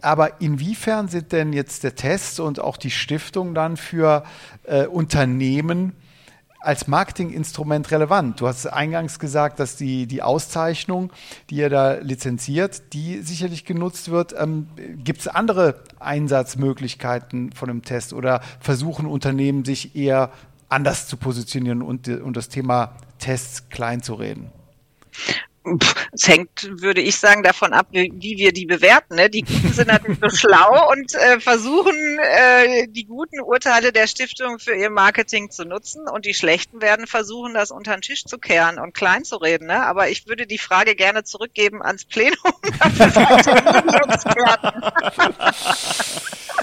Aber 0.01 0.39
inwiefern 0.41 1.07
sind 1.07 1.31
denn 1.31 1.51
jetzt 1.51 1.83
der 1.83 1.95
Test 1.95 2.39
und 2.39 2.59
auch 2.59 2.77
die 2.77 2.91
Stiftung 2.91 3.53
dann 3.53 3.75
für 3.75 4.23
äh, 4.63 4.85
Unternehmen 4.85 5.93
als 6.61 6.87
Marketinginstrument 6.87 7.91
relevant? 7.91 8.39
Du 8.39 8.47
hast 8.47 8.65
eingangs 8.67 9.19
gesagt, 9.19 9.59
dass 9.59 9.75
die, 9.75 10.07
die 10.07 10.21
Auszeichnung, 10.21 11.11
die 11.49 11.55
ihr 11.55 11.69
da 11.69 11.95
lizenziert, 11.95 12.93
die 12.93 13.21
sicherlich 13.21 13.65
genutzt 13.65 14.09
wird. 14.11 14.33
Ähm, 14.37 14.67
Gibt 15.03 15.21
es 15.21 15.27
andere 15.27 15.83
Einsatzmöglichkeiten 15.99 17.51
von 17.53 17.69
einem 17.69 17.81
Test 17.81 18.13
oder 18.13 18.41
versuchen 18.59 19.05
Unternehmen 19.05 19.65
sich 19.65 19.95
eher 19.95 20.31
anders 20.69 21.07
zu 21.07 21.17
positionieren 21.17 21.81
und, 21.81 22.07
und 22.07 22.37
das 22.37 22.49
Thema 22.49 22.95
Tests 23.19 23.69
klein 23.69 24.01
zu 24.01 24.13
reden? 24.13 24.51
Es 26.11 26.27
hängt, 26.27 26.81
würde 26.81 27.01
ich 27.01 27.17
sagen, 27.17 27.43
davon 27.43 27.73
ab, 27.73 27.87
wie, 27.91 28.37
wir 28.37 28.51
die 28.51 28.65
bewerten. 28.65 29.15
Ne? 29.15 29.29
Die 29.29 29.43
Guten 29.43 29.71
sind 29.73 29.89
natürlich 29.89 30.17
so 30.19 30.29
schlau 30.29 30.91
und 30.91 31.13
äh, 31.13 31.39
versuchen, 31.39 32.17
äh, 32.19 32.87
die 32.87 33.05
guten 33.05 33.39
Urteile 33.39 33.91
der 33.91 34.07
Stiftung 34.07 34.57
für 34.57 34.73
ihr 34.73 34.89
Marketing 34.89 35.51
zu 35.51 35.63
nutzen 35.63 36.07
und 36.07 36.25
die 36.25 36.33
Schlechten 36.33 36.81
werden 36.81 37.05
versuchen, 37.05 37.53
das 37.53 37.69
unter 37.69 37.95
den 37.95 38.01
Tisch 38.01 38.25
zu 38.25 38.39
kehren 38.39 38.79
und 38.79 38.93
klein 38.93 39.23
zu 39.23 39.37
reden. 39.37 39.67
Ne? 39.67 39.85
Aber 39.85 40.09
ich 40.09 40.27
würde 40.27 40.47
die 40.47 40.57
Frage 40.57 40.95
gerne 40.95 41.23
zurückgeben 41.23 41.83
ans 41.83 42.05
Plenum. 42.05 42.37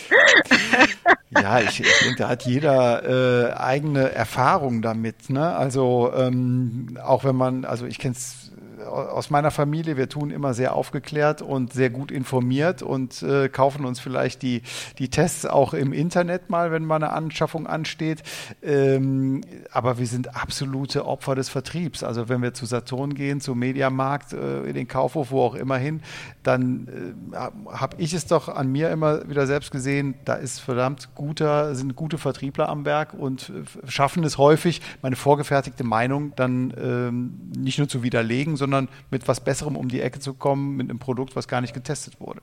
ja, 1.30 1.60
ich, 1.60 1.80
ich 1.80 1.98
denke, 2.00 2.16
da 2.18 2.28
hat 2.28 2.44
jeder 2.44 3.50
äh, 3.50 3.52
eigene 3.54 4.10
Erfahrung 4.10 4.82
damit. 4.82 5.30
Ne? 5.30 5.54
Also 5.54 6.12
ähm, 6.14 6.98
auch 7.02 7.24
wenn 7.24 7.36
man, 7.36 7.64
also 7.64 7.86
ich 7.86 7.98
kenne 7.98 8.14
es 8.14 8.52
aus 8.86 9.30
meiner 9.30 9.50
Familie, 9.50 9.96
wir 9.96 10.08
tun 10.08 10.30
immer 10.30 10.54
sehr 10.54 10.74
aufgeklärt 10.74 11.42
und 11.42 11.72
sehr 11.72 11.90
gut 11.90 12.10
informiert 12.10 12.82
und 12.82 13.22
äh, 13.22 13.48
kaufen 13.48 13.84
uns 13.84 14.00
vielleicht 14.00 14.42
die, 14.42 14.62
die 14.98 15.08
Tests 15.08 15.46
auch 15.46 15.74
im 15.74 15.92
Internet 15.92 16.50
mal, 16.50 16.70
wenn 16.70 16.84
mal 16.84 16.96
eine 16.96 17.10
Anschaffung 17.10 17.66
ansteht. 17.66 18.22
Ähm, 18.62 19.42
aber 19.72 19.98
wir 19.98 20.06
sind 20.06 20.36
absolute 20.36 21.06
Opfer 21.06 21.34
des 21.34 21.48
Vertriebs. 21.48 22.04
Also 22.04 22.28
wenn 22.28 22.42
wir 22.42 22.54
zu 22.54 22.66
Saturn 22.66 23.14
gehen, 23.14 23.40
zum 23.40 23.58
Mediamarkt, 23.58 24.32
äh, 24.32 24.62
in 24.64 24.74
den 24.74 24.88
Kaufhof, 24.88 25.30
wo 25.30 25.42
auch 25.42 25.54
immer 25.54 25.76
hin, 25.76 26.00
dann 26.42 27.16
äh, 27.32 27.36
habe 27.72 27.96
ich 27.98 28.14
es 28.14 28.26
doch 28.26 28.48
an 28.48 28.70
mir 28.70 28.90
immer 28.90 29.28
wieder 29.28 29.46
selbst 29.46 29.70
gesehen, 29.70 30.14
da 30.24 30.34
ist 30.34 30.60
verdammt 30.60 31.14
guter, 31.14 31.74
sind 31.74 31.96
gute 31.96 32.18
Vertriebler 32.18 32.68
am 32.68 32.84
Werk 32.84 33.14
und 33.14 33.50
äh, 33.50 33.90
schaffen 33.90 34.24
es 34.24 34.38
häufig, 34.38 34.80
meine 35.02 35.16
vorgefertigte 35.16 35.84
Meinung 35.84 36.32
dann 36.36 36.72
ähm, 36.80 37.50
nicht 37.56 37.78
nur 37.78 37.88
zu 37.88 38.02
widerlegen, 38.02 38.56
sondern 38.56 38.67
sondern 38.68 38.88
mit 39.10 39.26
was 39.26 39.40
Besserem 39.40 39.76
um 39.76 39.88
die 39.88 40.02
Ecke 40.02 40.20
zu 40.20 40.34
kommen, 40.34 40.76
mit 40.76 40.90
einem 40.90 40.98
Produkt, 40.98 41.36
was 41.36 41.48
gar 41.48 41.62
nicht 41.62 41.72
getestet 41.72 42.20
wurde. 42.20 42.40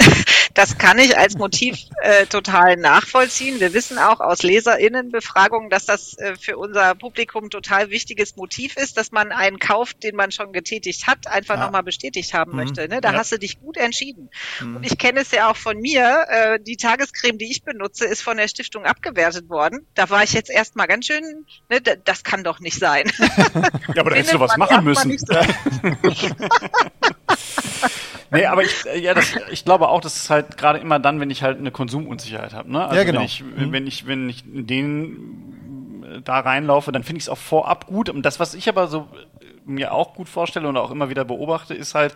Das 0.56 0.78
kann 0.78 0.98
ich 0.98 1.18
als 1.18 1.36
Motiv 1.36 1.76
äh, 2.00 2.24
total 2.24 2.76
nachvollziehen. 2.76 3.60
Wir 3.60 3.74
wissen 3.74 3.98
auch 3.98 4.20
aus 4.20 4.42
Leserinnenbefragungen, 4.42 5.68
dass 5.68 5.84
das 5.84 6.16
äh, 6.16 6.34
für 6.40 6.56
unser 6.56 6.94
Publikum 6.94 7.50
total 7.50 7.90
wichtiges 7.90 8.36
Motiv 8.36 8.74
ist, 8.78 8.96
dass 8.96 9.12
man 9.12 9.32
einen 9.32 9.58
kauft, 9.58 10.02
den 10.02 10.16
man 10.16 10.32
schon 10.32 10.54
getätigt 10.54 11.06
hat, 11.06 11.26
einfach 11.26 11.56
ja. 11.56 11.66
nochmal 11.66 11.82
bestätigt 11.82 12.32
haben 12.32 12.52
mhm. 12.52 12.56
möchte. 12.56 12.88
Ne? 12.88 13.02
Da 13.02 13.12
ja. 13.12 13.18
hast 13.18 13.32
du 13.32 13.38
dich 13.38 13.60
gut 13.60 13.76
entschieden. 13.76 14.30
Mhm. 14.60 14.76
Und 14.76 14.84
ich 14.84 14.96
kenne 14.96 15.20
es 15.20 15.30
ja 15.30 15.50
auch 15.50 15.56
von 15.56 15.78
mir. 15.78 16.24
Äh, 16.30 16.58
die 16.58 16.78
Tagescreme, 16.78 17.36
die 17.36 17.50
ich 17.50 17.62
benutze, 17.62 18.06
ist 18.06 18.22
von 18.22 18.38
der 18.38 18.48
Stiftung 18.48 18.86
abgewertet 18.86 19.50
worden. 19.50 19.86
Da 19.94 20.08
war 20.08 20.22
ich 20.22 20.32
jetzt 20.32 20.48
erstmal 20.48 20.86
ganz 20.86 21.04
schön, 21.04 21.44
ne, 21.68 21.82
das 21.82 22.24
kann 22.24 22.44
doch 22.44 22.60
nicht 22.60 22.78
sein. 22.78 23.12
Ja, 23.94 24.00
aber 24.00 24.10
da 24.10 24.16
hättest 24.16 24.32
du 24.32 24.40
was 24.40 24.56
machen 24.56 24.84
müssen. 24.84 25.10
nee, 28.30 28.46
aber 28.46 28.62
ich, 28.62 28.86
äh, 28.86 28.98
ja, 28.98 29.14
das, 29.14 29.34
ich 29.50 29.64
glaube 29.64 29.88
auch, 29.88 30.00
dass 30.00 30.16
es 30.16 30.30
halt 30.30 30.56
gerade 30.56 30.78
immer 30.78 30.98
dann, 30.98 31.20
wenn 31.20 31.30
ich 31.30 31.42
halt 31.42 31.58
eine 31.58 31.70
Konsumunsicherheit 31.70 32.54
habe. 32.54 32.70
Ne? 32.70 32.84
Also 32.84 32.96
ja, 32.96 33.04
genau. 33.04 33.20
Wenn 33.20 33.26
ich, 33.26 33.42
mhm. 33.42 33.72
wenn 33.72 33.86
ich, 33.86 34.06
wenn 34.06 34.28
ich 34.28 34.44
den 34.46 36.04
äh, 36.04 36.22
da 36.22 36.40
reinlaufe, 36.40 36.92
dann 36.92 37.04
finde 37.04 37.18
ich 37.18 37.24
es 37.24 37.28
auch 37.28 37.38
vorab 37.38 37.86
gut. 37.86 38.08
Und 38.08 38.22
das, 38.22 38.40
was 38.40 38.54
ich 38.54 38.68
aber 38.68 38.88
so 38.88 39.08
äh, 39.40 39.44
mir 39.64 39.92
auch 39.92 40.14
gut 40.14 40.28
vorstelle 40.28 40.68
und 40.68 40.76
auch 40.76 40.90
immer 40.90 41.08
wieder 41.08 41.24
beobachte, 41.24 41.74
ist 41.74 41.94
halt, 41.94 42.14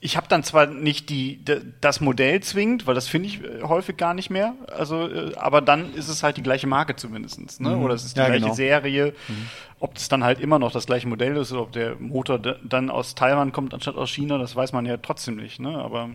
ich 0.00 0.16
habe 0.16 0.28
dann 0.28 0.44
zwar 0.44 0.66
nicht 0.66 1.10
die, 1.10 1.44
das 1.80 2.00
Modell 2.00 2.40
zwingend, 2.40 2.86
weil 2.86 2.94
das 2.94 3.08
finde 3.08 3.28
ich 3.28 3.42
äh, 3.42 3.62
häufig 3.62 3.96
gar 3.96 4.14
nicht 4.14 4.30
mehr. 4.30 4.54
Also, 4.68 5.08
äh, 5.08 5.34
aber 5.34 5.60
dann 5.60 5.92
ist 5.94 6.08
es 6.08 6.22
halt 6.22 6.36
die 6.36 6.42
gleiche 6.42 6.68
Marke 6.68 6.94
zumindestens, 6.94 7.58
ne? 7.58 7.70
Mhm. 7.70 7.82
Oder 7.82 7.94
es 7.94 8.04
ist 8.04 8.16
die 8.16 8.20
ja, 8.20 8.26
gleiche 8.26 8.42
genau. 8.42 8.54
Serie. 8.54 9.14
Mhm. 9.26 9.48
Ob 9.80 9.96
es 9.96 10.08
dann 10.08 10.22
halt 10.22 10.40
immer 10.40 10.58
noch 10.58 10.70
das 10.70 10.86
gleiche 10.86 11.08
Modell 11.08 11.36
ist 11.36 11.52
oder 11.52 11.62
ob 11.62 11.72
der 11.72 11.96
Motor 11.96 12.38
dann 12.38 12.90
aus 12.90 13.14
Taiwan 13.16 13.52
kommt 13.52 13.74
anstatt 13.74 13.96
aus 13.96 14.10
China, 14.10 14.38
das 14.38 14.54
weiß 14.54 14.72
man 14.72 14.86
ja 14.86 14.96
trotzdem 14.98 15.36
nicht, 15.36 15.58
ne? 15.58 15.76
Aber 15.78 16.10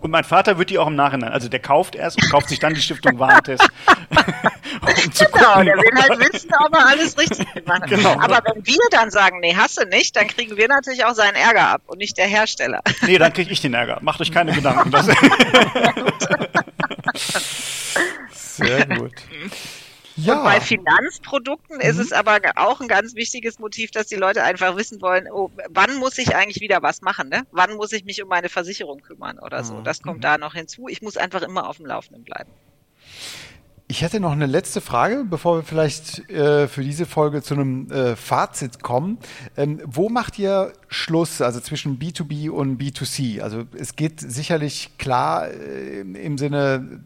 und 0.00 0.10
mein 0.10 0.24
Vater 0.24 0.58
wird 0.58 0.68
die 0.70 0.78
auch 0.78 0.88
im 0.88 0.94
Nachhinein, 0.94 1.32
also 1.32 1.48
der 1.48 1.60
kauft 1.60 1.94
erst 1.94 2.22
und 2.22 2.30
kauft 2.30 2.48
sich 2.50 2.58
dann 2.58 2.74
die 2.74 2.82
Stiftung 2.82 3.18
Warentest. 3.18 3.62
um 4.80 5.12
zu 5.12 5.24
genau, 5.24 5.52
gucken, 5.52 5.66
der 5.66 5.76
will 5.76 5.90
halt 5.94 6.32
wissen, 6.32 6.50
ob 6.64 6.74
er 6.74 6.86
alles 6.86 7.16
richtig 7.18 7.50
gemacht 7.54 7.82
hat. 7.82 7.88
Genau. 7.88 8.12
Aber 8.20 8.40
wenn 8.44 8.66
wir 8.66 8.78
dann 8.90 9.10
sagen, 9.10 9.40
nee, 9.40 9.56
hast 9.56 9.80
du 9.80 9.86
nicht, 9.86 10.14
dann 10.14 10.26
kriegen 10.26 10.56
wir 10.56 10.68
natürlich 10.68 11.04
auch 11.04 11.14
seinen 11.14 11.36
Ärger 11.36 11.68
ab 11.68 11.82
und 11.86 11.98
nicht 11.98 12.18
der 12.18 12.26
Hersteller. 12.26 12.82
Nee, 13.06 13.16
dann 13.18 13.32
kriege 13.32 13.50
ich 13.50 13.60
den 13.62 13.72
Ärger. 13.72 13.98
Macht 14.02 14.20
euch 14.20 14.32
keine 14.32 14.52
Gedanken. 14.52 14.92
Sehr 18.32 18.86
gut. 18.86 19.12
Ja. 20.16 20.38
Und 20.38 20.44
bei 20.44 20.60
Finanzprodukten 20.60 21.76
mhm. 21.76 21.82
ist 21.82 21.98
es 21.98 22.12
aber 22.12 22.40
auch 22.56 22.80
ein 22.80 22.88
ganz 22.88 23.14
wichtiges 23.14 23.58
Motiv, 23.58 23.90
dass 23.90 24.06
die 24.06 24.16
Leute 24.16 24.42
einfach 24.42 24.76
wissen 24.76 25.00
wollen, 25.02 25.28
oh, 25.30 25.50
wann 25.68 25.96
muss 25.96 26.16
ich 26.18 26.34
eigentlich 26.34 26.60
wieder 26.60 26.82
was 26.82 27.02
machen? 27.02 27.28
Ne? 27.28 27.46
Wann 27.50 27.74
muss 27.76 27.92
ich 27.92 28.04
mich 28.04 28.22
um 28.22 28.28
meine 28.28 28.48
Versicherung 28.48 29.00
kümmern 29.00 29.38
oder 29.38 29.62
so? 29.62 29.74
Mhm. 29.74 29.84
Das 29.84 30.02
kommt 30.02 30.18
mhm. 30.18 30.22
da 30.22 30.38
noch 30.38 30.54
hinzu. 30.54 30.88
Ich 30.88 31.02
muss 31.02 31.16
einfach 31.16 31.42
immer 31.42 31.68
auf 31.68 31.76
dem 31.76 31.86
Laufenden 31.86 32.24
bleiben. 32.24 32.50
Ich 33.88 34.02
hätte 34.02 34.18
noch 34.18 34.32
eine 34.32 34.46
letzte 34.46 34.80
Frage, 34.80 35.24
bevor 35.24 35.58
wir 35.58 35.62
vielleicht 35.62 36.28
äh, 36.28 36.66
für 36.66 36.82
diese 36.82 37.06
Folge 37.06 37.40
zu 37.40 37.54
einem 37.54 37.88
äh, 37.92 38.16
Fazit 38.16 38.82
kommen. 38.82 39.18
Ähm, 39.56 39.80
wo 39.84 40.08
macht 40.08 40.40
ihr 40.40 40.72
Schluss, 40.88 41.40
also 41.40 41.60
zwischen 41.60 41.96
B2B 42.00 42.50
und 42.50 42.80
B2C? 42.80 43.42
Also 43.42 43.62
es 43.78 43.94
geht 43.94 44.18
sicherlich 44.20 44.98
klar 44.98 45.48
äh, 45.48 46.00
im 46.00 46.36
Sinne 46.36 47.00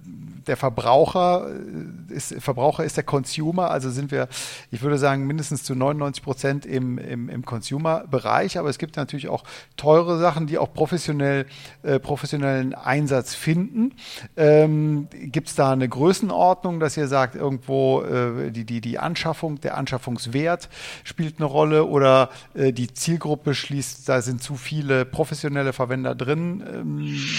der 0.46 0.56
Verbraucher 0.56 1.48
äh, 1.48 2.14
ist, 2.14 2.34
Verbraucher 2.40 2.84
ist 2.84 2.96
der 2.96 3.04
Consumer, 3.04 3.70
also 3.70 3.90
sind 3.90 4.10
wir, 4.10 4.28
ich 4.70 4.82
würde 4.82 4.98
sagen, 4.98 5.26
mindestens 5.26 5.62
zu 5.64 5.74
99 5.74 6.22
Prozent 6.22 6.66
im, 6.66 6.98
im, 6.98 7.28
im 7.28 7.44
Consumer-Bereich, 7.44 8.58
aber 8.58 8.68
es 8.68 8.78
gibt 8.78 8.96
natürlich 8.96 9.28
auch 9.28 9.44
teure 9.76 10.18
Sachen, 10.18 10.46
die 10.46 10.58
auch 10.58 10.72
professionell, 10.72 11.46
äh, 11.82 11.98
professionellen 11.98 12.74
Einsatz 12.74 13.34
finden. 13.34 13.94
Ähm, 14.36 15.08
gibt 15.12 15.48
es 15.48 15.54
da 15.54 15.72
eine 15.72 15.88
Größenordnung, 15.88 16.69
dass 16.78 16.96
ihr 16.96 17.08
sagt, 17.08 17.34
irgendwo 17.34 18.02
äh, 18.02 18.50
die, 18.52 18.64
die, 18.64 18.80
die 18.80 18.98
Anschaffung, 18.98 19.60
der 19.60 19.76
Anschaffungswert 19.76 20.68
spielt 21.02 21.38
eine 21.38 21.46
Rolle 21.46 21.86
oder 21.86 22.30
äh, 22.54 22.72
die 22.72 22.92
Zielgruppe 22.92 23.54
schließt, 23.54 24.08
da 24.08 24.22
sind 24.22 24.42
zu 24.42 24.56
viele 24.56 25.04
professionelle 25.04 25.72
Verwender 25.72 26.14
drin, 26.14 26.62
ähm, 26.66 26.98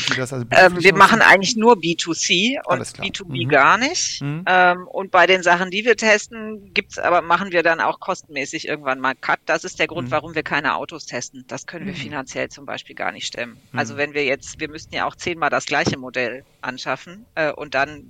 die 0.10 0.16
das 0.18 0.34
also 0.34 0.46
ähm, 0.52 0.84
Wir 0.84 0.96
machen 0.96 1.22
eigentlich 1.22 1.56
nur 1.56 1.76
B2C 1.76 2.58
und 2.66 2.82
B2B 2.82 3.46
mhm. 3.46 3.50
gar 3.50 3.78
nicht. 3.78 4.22
Mhm. 4.22 4.44
Ähm, 4.48 4.88
und 4.88 5.12
bei 5.12 5.28
den 5.28 5.44
Sachen, 5.44 5.70
die 5.70 5.86
wir 5.86 5.96
testen, 5.96 6.74
gibt's 6.74 6.98
aber, 6.98 7.22
machen 7.22 7.52
wir 7.52 7.64
dann 7.64 7.80
auch 7.80 8.00
kostenmäßig 8.00 8.68
irgendwann 8.68 9.00
mal 9.00 9.16
Cut. 9.16 9.40
Das 9.46 9.64
ist 9.64 9.80
der 9.80 9.88
Grund, 9.88 10.08
mhm. 10.08 10.12
warum 10.12 10.36
wir 10.36 10.44
keine 10.44 10.76
Autos 10.76 11.06
testen. 11.06 11.46
Das 11.48 11.68
können 11.68 11.86
wir 11.86 11.94
mhm. 11.94 11.98
finanziell 11.98 12.50
zum 12.50 12.66
Beispiel 12.66 12.96
gar 12.96 13.12
nicht 13.12 13.28
stemmen. 13.28 13.58
Mhm. 13.72 13.80
Also 13.80 13.98
wenn 13.98 14.14
wir 14.14 14.26
jetzt, 14.26 14.60
wir 14.60 14.70
müssten 14.70 14.96
ja 14.96 15.06
auch 15.06 15.16
zehnmal 15.16 15.50
das 15.50 15.66
gleiche 15.66 15.98
Modell 15.98 16.44
anschaffen 16.62 17.26
äh, 17.36 17.52
und 17.52 17.76
dann 17.76 18.10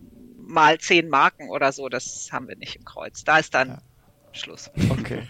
mal 0.52 0.78
zehn 0.80 1.10
Marken 1.10 1.50
oder 1.50 1.72
so, 1.72 1.90
das 1.90 2.30
haben 2.32 2.48
wir 2.48 2.56
nicht 2.56 2.76
im 2.76 2.86
Kreuz. 2.86 3.24
Da 3.24 3.38
ist 3.38 3.54
dann 3.54 3.70
ja. 3.70 3.78
Schluss. 4.34 4.70
Okay. 4.90 5.24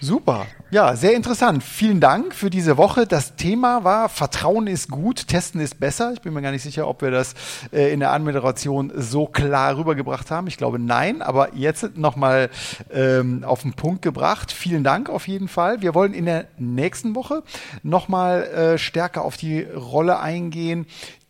Super. 0.00 0.46
Ja, 0.70 0.94
sehr 0.94 1.14
interessant. 1.14 1.64
Vielen 1.64 1.98
Dank 1.98 2.32
für 2.32 2.50
diese 2.50 2.76
Woche. 2.76 3.04
Das 3.04 3.34
Thema 3.34 3.82
war 3.82 4.08
Vertrauen 4.08 4.68
ist 4.68 4.90
gut, 4.90 5.26
Testen 5.26 5.60
ist 5.60 5.80
besser. 5.80 6.12
Ich 6.12 6.20
bin 6.20 6.32
mir 6.34 6.42
gar 6.42 6.52
nicht 6.52 6.62
sicher, 6.62 6.86
ob 6.86 7.02
wir 7.02 7.10
das 7.10 7.34
äh, 7.72 7.92
in 7.92 7.98
der 7.98 8.12
Anmoderation 8.12 8.92
so 8.94 9.26
klar 9.26 9.76
rübergebracht 9.76 10.30
haben. 10.30 10.46
Ich 10.46 10.56
glaube 10.56 10.78
nein, 10.78 11.20
aber 11.20 11.52
jetzt 11.54 11.96
nochmal 11.96 12.48
ähm, 12.92 13.42
auf 13.42 13.62
den 13.62 13.72
Punkt 13.72 14.02
gebracht. 14.02 14.52
Vielen 14.52 14.84
Dank 14.84 15.08
auf 15.10 15.26
jeden 15.26 15.48
Fall. 15.48 15.82
Wir 15.82 15.94
wollen 15.94 16.14
in 16.14 16.26
der 16.26 16.46
nächsten 16.58 17.16
Woche 17.16 17.42
nochmal 17.82 18.44
äh, 18.44 18.78
stärker 18.78 19.22
auf 19.22 19.36
die 19.36 19.62
Rolle 19.62 20.20
eingehen, 20.20 20.86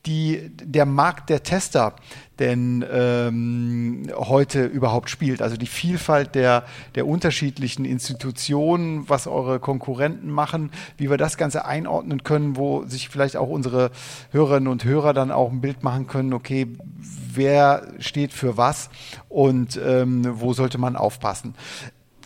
die 0.07 0.51
der 0.55 0.87
Markt 0.87 1.29
der 1.31 1.43
Tester 1.43 1.95
denn 2.39 2.85
ähm, 2.91 4.11
heute 4.15 4.65
überhaupt 4.65 5.11
spielt. 5.11 5.43
Also 5.43 5.57
die 5.57 5.67
Vielfalt 5.67 6.35
der, 6.35 6.65
der 6.95 7.07
unterschiedlichen 7.07 7.85
Institutionen, 7.85 9.09
was 9.09 9.27
eure 9.27 9.59
Konkurrenten 9.59 10.31
machen, 10.31 10.71
wie 10.97 11.11
wir 11.11 11.17
das 11.17 11.37
Ganze 11.37 11.65
einordnen 11.65 12.23
können, 12.23 12.57
wo 12.57 12.85
sich 12.85 13.09
vielleicht 13.09 13.37
auch 13.37 13.49
unsere 13.49 13.91
Hörerinnen 14.31 14.69
und 14.69 14.85
Hörer 14.85 15.15
dann 15.15 15.33
auch 15.33 15.51
ein 15.51 15.61
Bild 15.61 15.83
machen 15.83 16.07
können, 16.07 16.33
okay, 16.33 16.69
wer 17.33 17.89
steht 17.99 18.33
für 18.33 18.57
was 18.57 18.91
und 19.29 19.79
ähm, 19.85 20.41
wo 20.41 20.53
sollte 20.53 20.79
man 20.79 20.97
aufpassen. 20.97 21.55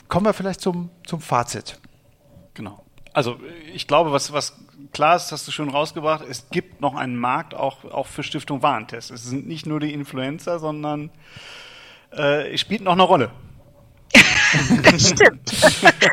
Kommen 0.09 0.27
wir 0.27 0.35
vielleicht 0.35 0.61
zum, 0.61 0.91
zum 1.07 1.21
Fazit. 1.21 1.79
Genau. 2.53 2.85
Also 3.15 3.37
ich 3.75 3.87
glaube, 3.87 4.13
was, 4.13 4.33
was 4.33 4.59
klar 4.93 5.17
ist, 5.17 5.33
hast 5.33 5.47
du 5.49 5.53
schon 5.53 5.69
rausgebracht, 5.69 6.25
es 6.29 6.49
gibt 6.51 6.81
noch 6.81 6.95
einen 6.95 7.17
Markt 7.17 7.55
auch, 7.55 7.85
auch 7.85 8.07
für 8.07 8.23
Stiftung 8.23 8.63
Warentest. 8.63 9.11
Es 9.11 9.25
sind 9.25 9.47
nicht 9.49 9.67
nur 9.67 9.81
die 9.81 9.93
Influencer, 9.93 10.59
sondern 10.59 11.11
äh, 12.11 12.57
spielt 12.59 12.83
noch 12.83 12.93
eine 12.93 13.03
Rolle. 13.03 13.31
das 14.83 15.09
stimmt. 15.09 15.63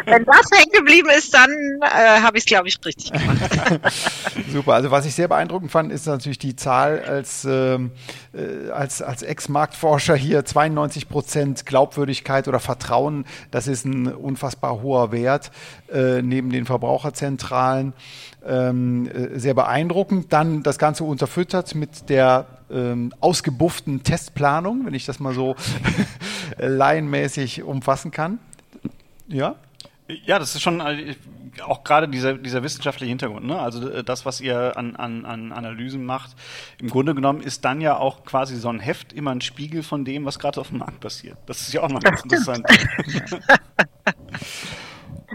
Wenn 0.05 0.23
das 0.25 0.49
hängen 0.53 0.71
geblieben 0.71 1.09
ist, 1.17 1.33
dann 1.33 1.51
äh, 1.81 2.21
habe 2.21 2.37
ich 2.37 2.43
es, 2.43 2.47
glaube 2.47 2.67
ich, 2.67 2.77
richtig 2.85 3.11
gemacht. 3.11 3.39
Super. 4.51 4.73
Also 4.73 4.91
was 4.91 5.05
ich 5.05 5.13
sehr 5.13 5.27
beeindruckend 5.27 5.71
fand, 5.71 5.91
ist 5.91 6.05
natürlich 6.05 6.39
die 6.39 6.55
Zahl 6.55 7.01
als, 7.01 7.45
ähm, 7.45 7.91
äh, 8.33 8.69
als, 8.71 9.01
als 9.01 9.23
Ex-Marktforscher 9.23 10.15
hier 10.15 10.45
92 10.45 11.09
Prozent 11.09 11.65
Glaubwürdigkeit 11.65 12.47
oder 12.47 12.59
Vertrauen. 12.59 13.25
Das 13.51 13.67
ist 13.67 13.85
ein 13.85 14.07
unfassbar 14.07 14.81
hoher 14.81 15.11
Wert 15.11 15.51
äh, 15.91 16.21
neben 16.21 16.49
den 16.49 16.65
Verbraucherzentralen. 16.65 17.93
Ähm, 18.45 19.07
äh, 19.07 19.37
sehr 19.37 19.53
beeindruckend. 19.53 20.31
Dann 20.31 20.63
das 20.63 20.77
Ganze 20.77 21.03
unterfüttert 21.03 21.75
mit 21.75 22.09
der 22.09 22.45
ähm, 22.71 23.13
ausgebufften 23.19 24.03
Testplanung, 24.03 24.85
wenn 24.85 24.93
ich 24.93 25.05
das 25.05 25.19
mal 25.19 25.33
so 25.33 25.55
laienmäßig 26.57 27.63
umfassen 27.63 28.11
kann. 28.11 28.39
Ja? 29.27 29.55
Ja, 30.25 30.39
das 30.39 30.55
ist 30.55 30.61
schon 30.61 30.79
äh, 30.79 31.15
auch 31.63 31.83
gerade 31.83 32.07
dieser, 32.07 32.33
dieser 32.33 32.63
wissenschaftliche 32.63 33.09
Hintergrund. 33.09 33.45
Ne? 33.45 33.59
Also 33.59 33.89
äh, 33.89 34.03
das, 34.03 34.25
was 34.25 34.41
ihr 34.41 34.75
an, 34.77 34.95
an, 34.95 35.25
an 35.25 35.51
Analysen 35.51 36.05
macht, 36.05 36.35
im 36.79 36.89
Grunde 36.89 37.13
genommen 37.13 37.41
ist 37.41 37.65
dann 37.65 37.81
ja 37.81 37.97
auch 37.97 38.23
quasi 38.25 38.55
so 38.55 38.69
ein 38.69 38.79
Heft 38.79 39.13
immer 39.13 39.31
ein 39.31 39.41
Spiegel 39.41 39.83
von 39.83 40.05
dem, 40.05 40.25
was 40.25 40.39
gerade 40.39 40.59
auf 40.61 40.69
dem 40.69 40.79
Markt 40.79 40.99
passiert. 40.99 41.37
Das 41.45 41.61
ist 41.61 41.73
ja 41.73 41.81
auch 41.81 41.89
noch 41.89 42.01
ganz 42.01 42.23
interessant. 42.23 42.65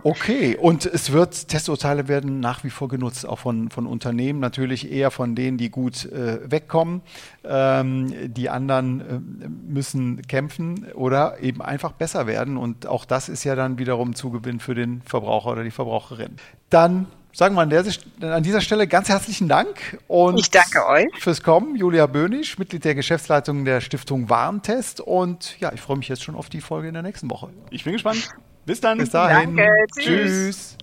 Okay, 0.05 0.55
und 0.55 0.85
es 0.85 1.13
wird, 1.13 1.49
Testurteile 1.49 2.09
werden 2.09 2.39
nach 2.39 2.63
wie 2.63 2.69
vor 2.69 2.89
genutzt, 2.89 3.27
auch 3.27 3.39
von, 3.39 3.71
von 3.71 3.87
Unternehmen, 3.87 4.39
natürlich 4.39 4.93
eher 4.93 5.11
von 5.11 5.35
denen, 5.35 5.57
die 5.57 5.71
gut 5.71 6.05
äh, 6.05 6.39
wegkommen. 6.45 7.01
Ähm, 7.43 8.13
die 8.35 8.51
anderen 8.51 9.01
äh, 9.01 9.49
müssen 9.49 10.21
kämpfen 10.27 10.93
oder 10.93 11.41
eben 11.41 11.63
einfach 11.63 11.93
besser 11.93 12.27
werden. 12.27 12.59
Und 12.59 12.87
auch 12.87 13.07
das 13.07 13.31
ist 13.31 13.45
ja 13.45 13.55
dann 13.55 13.79
wiederum 13.79 14.15
Zugewinn 14.15 14.61
für 14.61 14.75
den 14.75 15.01
Verbraucher 15.07 15.53
oder 15.53 15.65
die 15.65 15.71
Verbraucherin. 15.71 16.37
Dann 16.69 17.07
sagen 17.33 17.55
wir 17.55 17.63
an, 17.63 17.71
der, 17.71 17.85
an 18.21 18.43
dieser 18.43 18.61
Stelle 18.61 18.87
ganz 18.87 19.09
herzlichen 19.09 19.49
Dank. 19.49 19.99
Und 20.07 20.39
ich 20.39 20.51
danke 20.51 20.87
euch. 20.87 21.07
Fürs 21.19 21.43
Kommen, 21.43 21.77
Julia 21.77 22.07
Böhnisch, 22.07 22.59
Mitglied 22.59 22.85
der 22.85 22.95
Geschäftsleitung 22.95 23.65
der 23.65 23.81
Stiftung 23.81 24.29
Warentest. 24.29 25.01
Und 25.01 25.59
ja, 25.61 25.73
ich 25.73 25.81
freue 25.81 25.97
mich 25.97 26.09
jetzt 26.09 26.23
schon 26.23 26.35
auf 26.35 26.51
die 26.51 26.61
Folge 26.61 26.89
in 26.89 26.95
der 26.95 27.03
nächsten 27.03 27.31
Woche. 27.31 27.49
Ich 27.71 27.85
bin 27.85 27.95
gespannt. 27.95 28.29
Bis 28.67 28.81
dann. 28.81 28.99
Bis 28.99 29.11
dahin. 29.11 29.57
Danke. 29.57 29.73
Tschüss. 29.99 30.77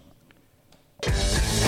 Tschüss. 1.02 1.67